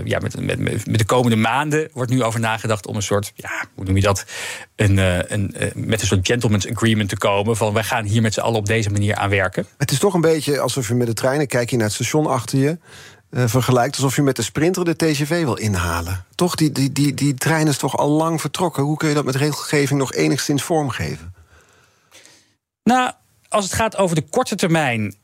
[0.03, 3.65] ja, met, met, met de komende maanden wordt nu over nagedacht om een soort, ja,
[3.75, 4.25] hoe noem je dat?
[4.83, 4.97] Een,
[5.33, 7.57] een, uh, met een soort gentleman's agreement te komen.
[7.57, 9.65] Van wij gaan hier met z'n allen op deze manier aan werken.
[9.77, 12.25] Het is toch een beetje alsof je met de treinen, kijk je naar het station
[12.25, 12.77] achter je.
[13.29, 16.25] Uh, vergelijkt alsof je met de sprinter de TGV wil inhalen.
[16.35, 18.83] Toch, die, die, die, die trein is toch al lang vertrokken.
[18.83, 21.33] Hoe kun je dat met regelgeving nog enigszins vormgeven?
[22.83, 23.11] Nou,
[23.49, 25.15] als het gaat over de korte termijn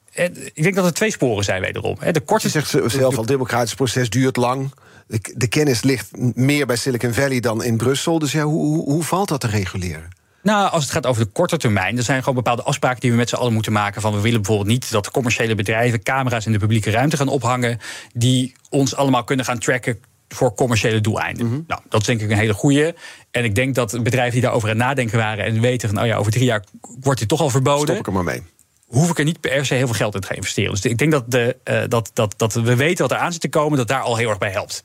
[0.54, 1.98] ik denk dat er twee sporen zijn wederom.
[2.12, 4.72] De korte Je zegt zelf al, het democratisch proces duurt lang.
[5.10, 8.20] De, de, kennis ligt meer bij Silicon Valley dan in Brussel.
[8.20, 10.10] Dus ja, hoe, hoe, hoe valt dat te reguleren?
[10.42, 13.18] Nou, als het gaat over de korte termijn, er zijn gewoon bepaalde afspraken die we
[13.18, 14.02] met z'n allen moeten maken.
[14.02, 17.80] Van we willen bijvoorbeeld niet dat commerciële bedrijven camera's in de publieke ruimte gaan ophangen.
[18.14, 21.46] die ons allemaal kunnen gaan tracken voor commerciële doeleinden.
[21.46, 21.64] Mm -hmm.
[21.68, 22.96] Nou, dat is denk ik een hele goede.
[23.32, 26.06] En ik denk dat bedrijven die daarover aan het nadenken waren en weten van, oh
[26.06, 26.64] ja, over drie jaar
[27.00, 27.88] wordt dit toch al verboden.
[27.88, 28.42] Stop ik er maar mee
[28.90, 30.72] hoef ik er niet per se heel veel geld in te gaan investeren.
[30.72, 33.42] Dus ik denk dat, de, uh, dat, dat, dat we weten wat er aan zit
[33.42, 34.84] te komen, dat daar al heel erg bij helpt.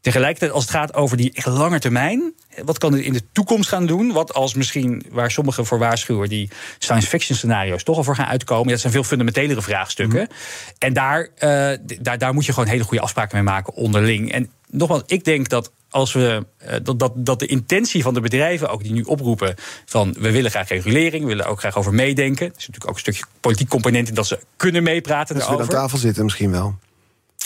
[0.00, 2.34] Tegelijkertijd, als het gaat over die echt lange termijn,
[2.64, 4.12] wat kan het in de toekomst gaan doen?
[4.12, 8.26] Wat als misschien, waar sommigen voor waarschuwen, die science fiction scenario's toch al voor gaan
[8.26, 8.68] uitkomen.
[8.68, 10.20] Dat zijn veel fundamentelere vraagstukken.
[10.20, 10.36] Mm.
[10.78, 14.32] En daar, uh, daar, daar moet je gewoon hele goede afspraken mee maken onderling.
[14.32, 16.46] En nogmaals, ik denk dat als we
[16.82, 19.54] dat, dat, dat de intentie van de bedrijven ook die nu oproepen
[19.84, 22.46] van we willen graag regulering, we willen ook graag over meedenken.
[22.46, 25.34] Er is natuurlijk ook een stukje politiek component in dat ze kunnen meepraten.
[25.34, 26.74] Dat ze aan tafel zitten misschien wel.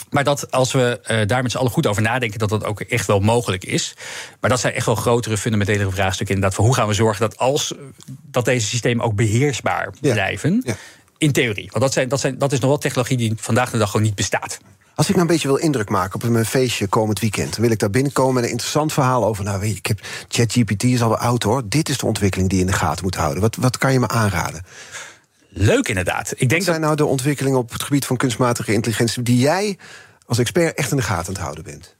[0.09, 2.81] Maar dat als we uh, daar met z'n allen goed over nadenken, dat dat ook
[2.81, 3.93] echt wel mogelijk is.
[4.39, 6.35] Maar dat zijn echt wel grotere, fundamentele vraagstukken.
[6.35, 7.73] Inderdaad, van hoe gaan we zorgen dat als
[8.07, 10.61] dat deze systemen ook beheersbaar blijven.
[10.65, 10.75] Ja.
[11.17, 11.67] In theorie.
[11.69, 14.05] Want dat, zijn, dat, zijn, dat is nog wel technologie die vandaag de dag gewoon
[14.05, 14.59] niet bestaat.
[14.99, 17.79] Als ik nou een beetje wil indruk maken op een feestje komend weekend, wil ik
[17.79, 19.43] daar binnenkomen met een interessant verhaal over.
[19.43, 21.69] Nou, weet je, ik heb ChatGPT is al oud hoor.
[21.69, 23.41] Dit is de ontwikkeling die je in de gaten moet houden.
[23.41, 24.65] Wat, wat kan je me aanraden?
[25.49, 26.31] Leuk inderdaad.
[26.31, 29.77] Ik denk wat zijn nou de ontwikkelingen op het gebied van kunstmatige intelligentie die jij
[30.25, 31.95] als expert echt in de gaten aan het houden bent?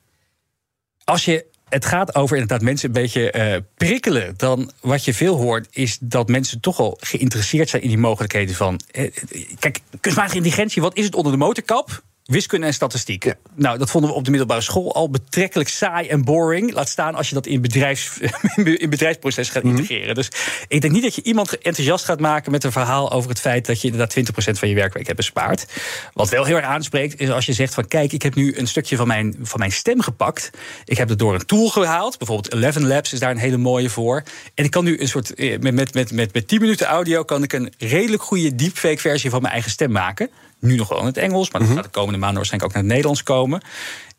[1.03, 4.33] Als je het gaat over inderdaad mensen een beetje uh, prikkelen.
[4.37, 8.55] Dan wat je veel hoort, is dat mensen toch al geïnteresseerd zijn in die mogelijkheden
[8.55, 8.79] van.
[8.91, 9.11] Eh,
[9.59, 12.03] kijk, kunstmatige intelligentie, wat is het onder de motorkap?
[12.29, 13.33] Wiskunde en statistiek.
[13.55, 16.73] Nou, dat vonden we op de middelbare school al betrekkelijk saai en boring.
[16.73, 18.19] Laat staan als je dat in, bedrijfs,
[18.83, 19.75] in bedrijfsproces gaat mhm.
[19.75, 20.15] integreren.
[20.15, 20.31] Dus
[20.67, 23.65] ik denk niet dat je iemand enthousiast gaat maken met een verhaal over het feit
[23.65, 25.65] dat je inderdaad 20% van je werkweek hebt bespaard.
[26.13, 28.67] Wat wel heel erg aanspreekt, is als je zegt van kijk, ik heb nu een
[28.67, 30.49] stukje van mijn, van mijn stem gepakt.
[30.85, 32.17] Ik heb het door een tool gehaald.
[32.17, 34.23] Bijvoorbeeld Eleven Labs is daar een hele mooie voor.
[34.53, 37.23] En ik kan nu een soort eh, met, met, met, met, met 10 minuten audio
[37.23, 40.29] kan ik een redelijk goede deepfake versie van mijn eigen stem maken.
[40.59, 41.79] Nu nog wel in het Engels, maar dat mhm.
[41.79, 43.61] gaat de komende maanden waarschijnlijk ook naar het Nederlands komen.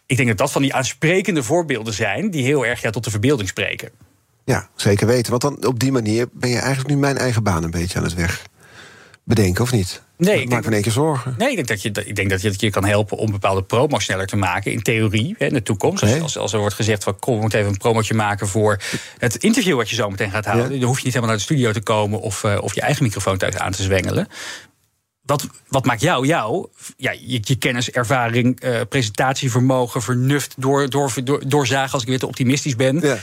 [0.06, 3.10] Ik denk dat dat van die aansprekende voorbeelden zijn die heel erg ja, tot de
[3.10, 3.90] verbeelding spreken.
[4.44, 5.30] Ja, zeker weten.
[5.30, 8.04] Want dan op die manier ben je eigenlijk nu mijn eigen baan een beetje aan
[8.04, 8.42] het weg
[9.24, 10.02] bedenken, of niet?
[10.16, 11.34] Nee, ik maak me in één keer zorgen.
[11.38, 13.62] Nee, ik denk dat je, ik denk dat je, dat je kan helpen om bepaalde
[13.62, 14.72] promo sneller te maken.
[14.72, 16.20] In theorie, hè, in de toekomst.
[16.22, 18.80] Als, als, er wordt gezegd van kom, we moeten even een promotje maken voor
[19.18, 20.70] het interview wat je zo meteen gaat houden.
[20.70, 23.02] Dan hoef je niet helemaal naar de studio te komen of, uh, of je eigen
[23.02, 24.28] microfoon thuis aan te zwengelen
[25.30, 26.66] wat, wat maakt jou jou?
[26.96, 32.18] Ja, je, je kennis, ervaring, uh, presentatievermogen, vernuft, door, door, door, doorzagen als ik weer
[32.18, 33.00] te optimistisch ben.
[33.00, 33.16] Ja.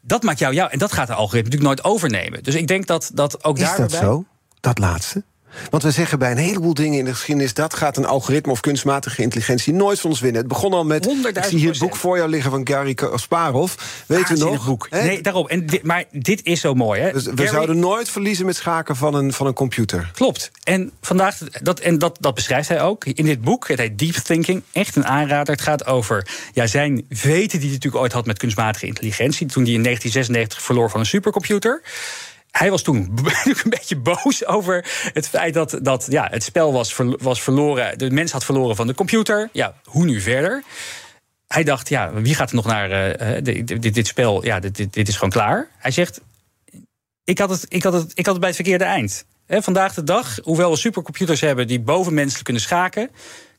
[0.00, 0.70] Dat maakt jou jou.
[0.70, 2.42] En dat gaat de algoritme natuurlijk nooit overnemen.
[2.42, 3.70] Dus ik denk dat, dat ook daar.
[3.70, 4.24] Is dat zo?
[4.60, 5.22] Dat laatste?
[5.70, 7.54] Want we zeggen bij een heleboel dingen in de geschiedenis...
[7.54, 10.40] dat gaat een algoritme of kunstmatige intelligentie nooit van ons winnen.
[10.40, 11.06] Het begon al met...
[11.06, 13.74] Ik zie hier het boek voor jou liggen van Gary Kasparov.
[14.06, 14.66] Weet u nog?
[14.66, 14.90] boek.
[14.90, 15.48] Nee, daarom.
[15.48, 17.00] En maar dit is zo mooi.
[17.00, 17.12] Hè?
[17.12, 20.10] Dus we zouden nooit verliezen met schaken van een, van een computer.
[20.14, 20.50] Klopt.
[20.62, 23.68] En, vandaag, dat, en dat, dat beschrijft hij ook in dit boek.
[23.68, 24.62] Het heet Deep Thinking.
[24.72, 25.54] Echt een aanrader.
[25.54, 29.46] Het gaat over ja, zijn weten die hij natuurlijk ooit had met kunstmatige intelligentie.
[29.46, 31.82] Toen hij in 1996 verloor van een supercomputer
[32.50, 32.96] hij was toen
[33.44, 37.98] een beetje boos over het feit dat, dat ja, het spel was, was verloren.
[37.98, 39.48] De mens had verloren van de computer.
[39.52, 40.62] Ja, hoe nu verder?
[41.46, 44.44] Hij dacht, ja, wie gaat er nog naar uh, dit, dit, dit, spel?
[44.44, 45.68] Ja, dit, dit, dit is gewoon klaar.
[45.78, 46.20] Hij zegt,
[47.24, 49.24] ik had het, ik had het, ik had het bij het verkeerde eind.
[49.46, 53.10] vandaag de dag, hoewel we supercomputers hebben die bovenmenselijk kunnen schaken,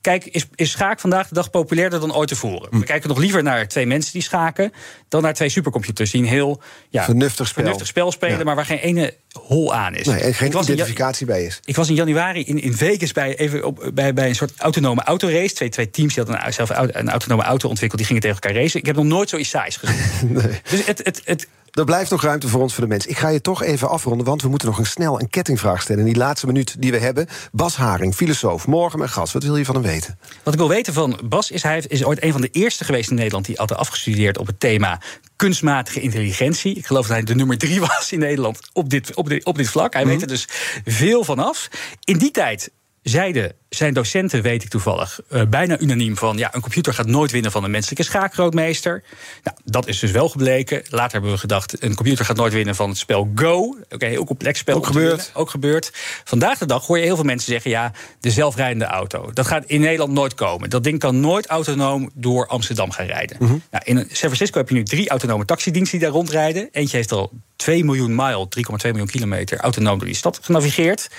[0.02, 2.68] Kijk, is, is schaak vandaag de dag populairder dan ooit tevoren?
[2.70, 2.80] Hm.
[2.80, 4.74] We kijken nog liever naar twee mensen die schaken...
[5.08, 7.64] dan naar twee supercomputers die een heel ja, vernuftig, spel.
[7.64, 8.46] vernuftig spel spelen...
[8.46, 10.06] maar waar geen ene hol aan is.
[10.06, 11.60] Nee, en geen identificatie bij is.
[11.66, 15.04] Ik was in januari in, in Vegas bij, even op, bij, bij een soort autonome
[15.04, 15.54] autorace.
[15.54, 18.00] Twee, twee teams die hadden een, zelf een autonome auto ontwikkeld...
[18.00, 18.80] die gingen tegen elkaar racen.
[18.80, 20.32] Ik heb nog nooit zoiets saais gezien.
[20.34, 20.62] nee.
[20.70, 23.10] Dus het, het, het, er blijft nog ruimte voor ons, voor de mensen.
[23.10, 26.06] Ik ga je toch even afronden, want we moeten nog een snel een kettingvraag stellen.
[26.06, 27.28] In die laatste minuut die we hebben.
[27.52, 29.34] Bas Haring, filosoof, morgen mijn gast.
[29.34, 30.20] Wat wil je van hem weten?
[30.44, 33.10] Wat ik wil weten van Bas is, hij is ooit een van de eerste geweest
[33.10, 33.46] in Nederland...
[33.46, 35.00] die altijd afgestudeerd op het thema
[35.36, 36.76] kunstmatige intelligentie.
[36.76, 39.58] Ik geloof dat hij de nummer drie was in Nederland op dit, op dit, op
[39.58, 39.94] dit vlak.
[39.94, 40.12] Hij mhm.
[40.12, 40.48] weet er dus
[40.86, 41.70] veel vanaf.
[42.04, 42.72] In die tijd
[43.02, 46.38] zeiden zijn docenten, weet ik toevallig, uh, bijna unaniem van...
[46.38, 49.04] ja, een computer gaat nooit winnen van een menselijke schaakgrootmeester.
[49.44, 50.84] Nou, dat is dus wel gebleken.
[50.90, 53.58] Later hebben we gedacht, een computer gaat nooit winnen van het spel Go.
[53.58, 54.76] Oké, okay, heel complex spel.
[54.76, 55.32] Ook gebeurd.
[55.34, 55.92] Ook gebeurd.
[56.24, 57.72] Vandaag de dag hoor je heel veel mensen zeggen...
[57.72, 60.70] ja, de zelfrijdende auto, dat gaat in Nederland nooit komen.
[60.70, 63.38] Dat ding kan nooit autonoom door Amsterdam gaan rijden.
[63.40, 63.58] Mhm.
[63.72, 66.70] nou, in San Francisco heb je nu drie autonome taxidiensten die daar rondrijden.
[66.72, 69.60] Eentje heeft al 2 miljoen mile, 3,2 miljoen kilometer...
[69.60, 71.10] autonoom door die stad genavigeerd.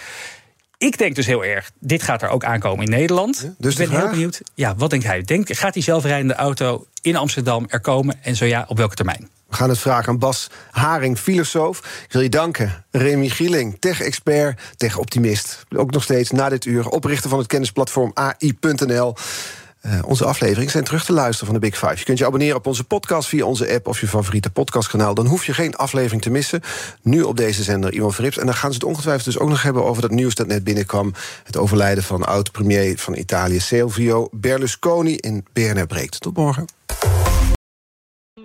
[0.80, 3.50] Ik denk dus heel erg, dit gaat er ook aankomen in Nederland.
[3.58, 4.40] dus ik ben heel benieuwd.
[4.54, 5.22] Ja, wat denkt hij?
[5.22, 8.18] Denk, gaat die zelfrijdende auto in Amsterdam er komen?
[8.22, 9.28] En zo ja, op welke termijn?
[9.48, 11.78] We gaan het vragen aan Bas Haring, filosoof.
[11.78, 12.84] Ik wil je danken.
[12.90, 15.64] Remy Gieling, tech-expert, tech-optimist.
[15.76, 19.14] Ook nog steeds na dit uur oprichter van het kennisplatform AI.nl.
[19.86, 21.94] Uh, onze afleveringen zijn terug te luisteren van de Big Five.
[21.96, 25.14] Je kunt je abonneren op onze podcast via onze app of je favoriete podcastkanaal.
[25.14, 26.60] Dan hoef je geen aflevering te missen.
[27.02, 28.38] Nu op deze zender Iwan Verrips.
[28.38, 30.64] En dan gaan ze het ongetwijfeld dus ook nog hebben over dat nieuws dat net
[30.64, 31.14] binnenkwam.
[31.44, 36.20] Het overlijden van oud-premier van Italië, Silvio Berlusconi in BNR Breekt.
[36.20, 36.64] Tot morgen.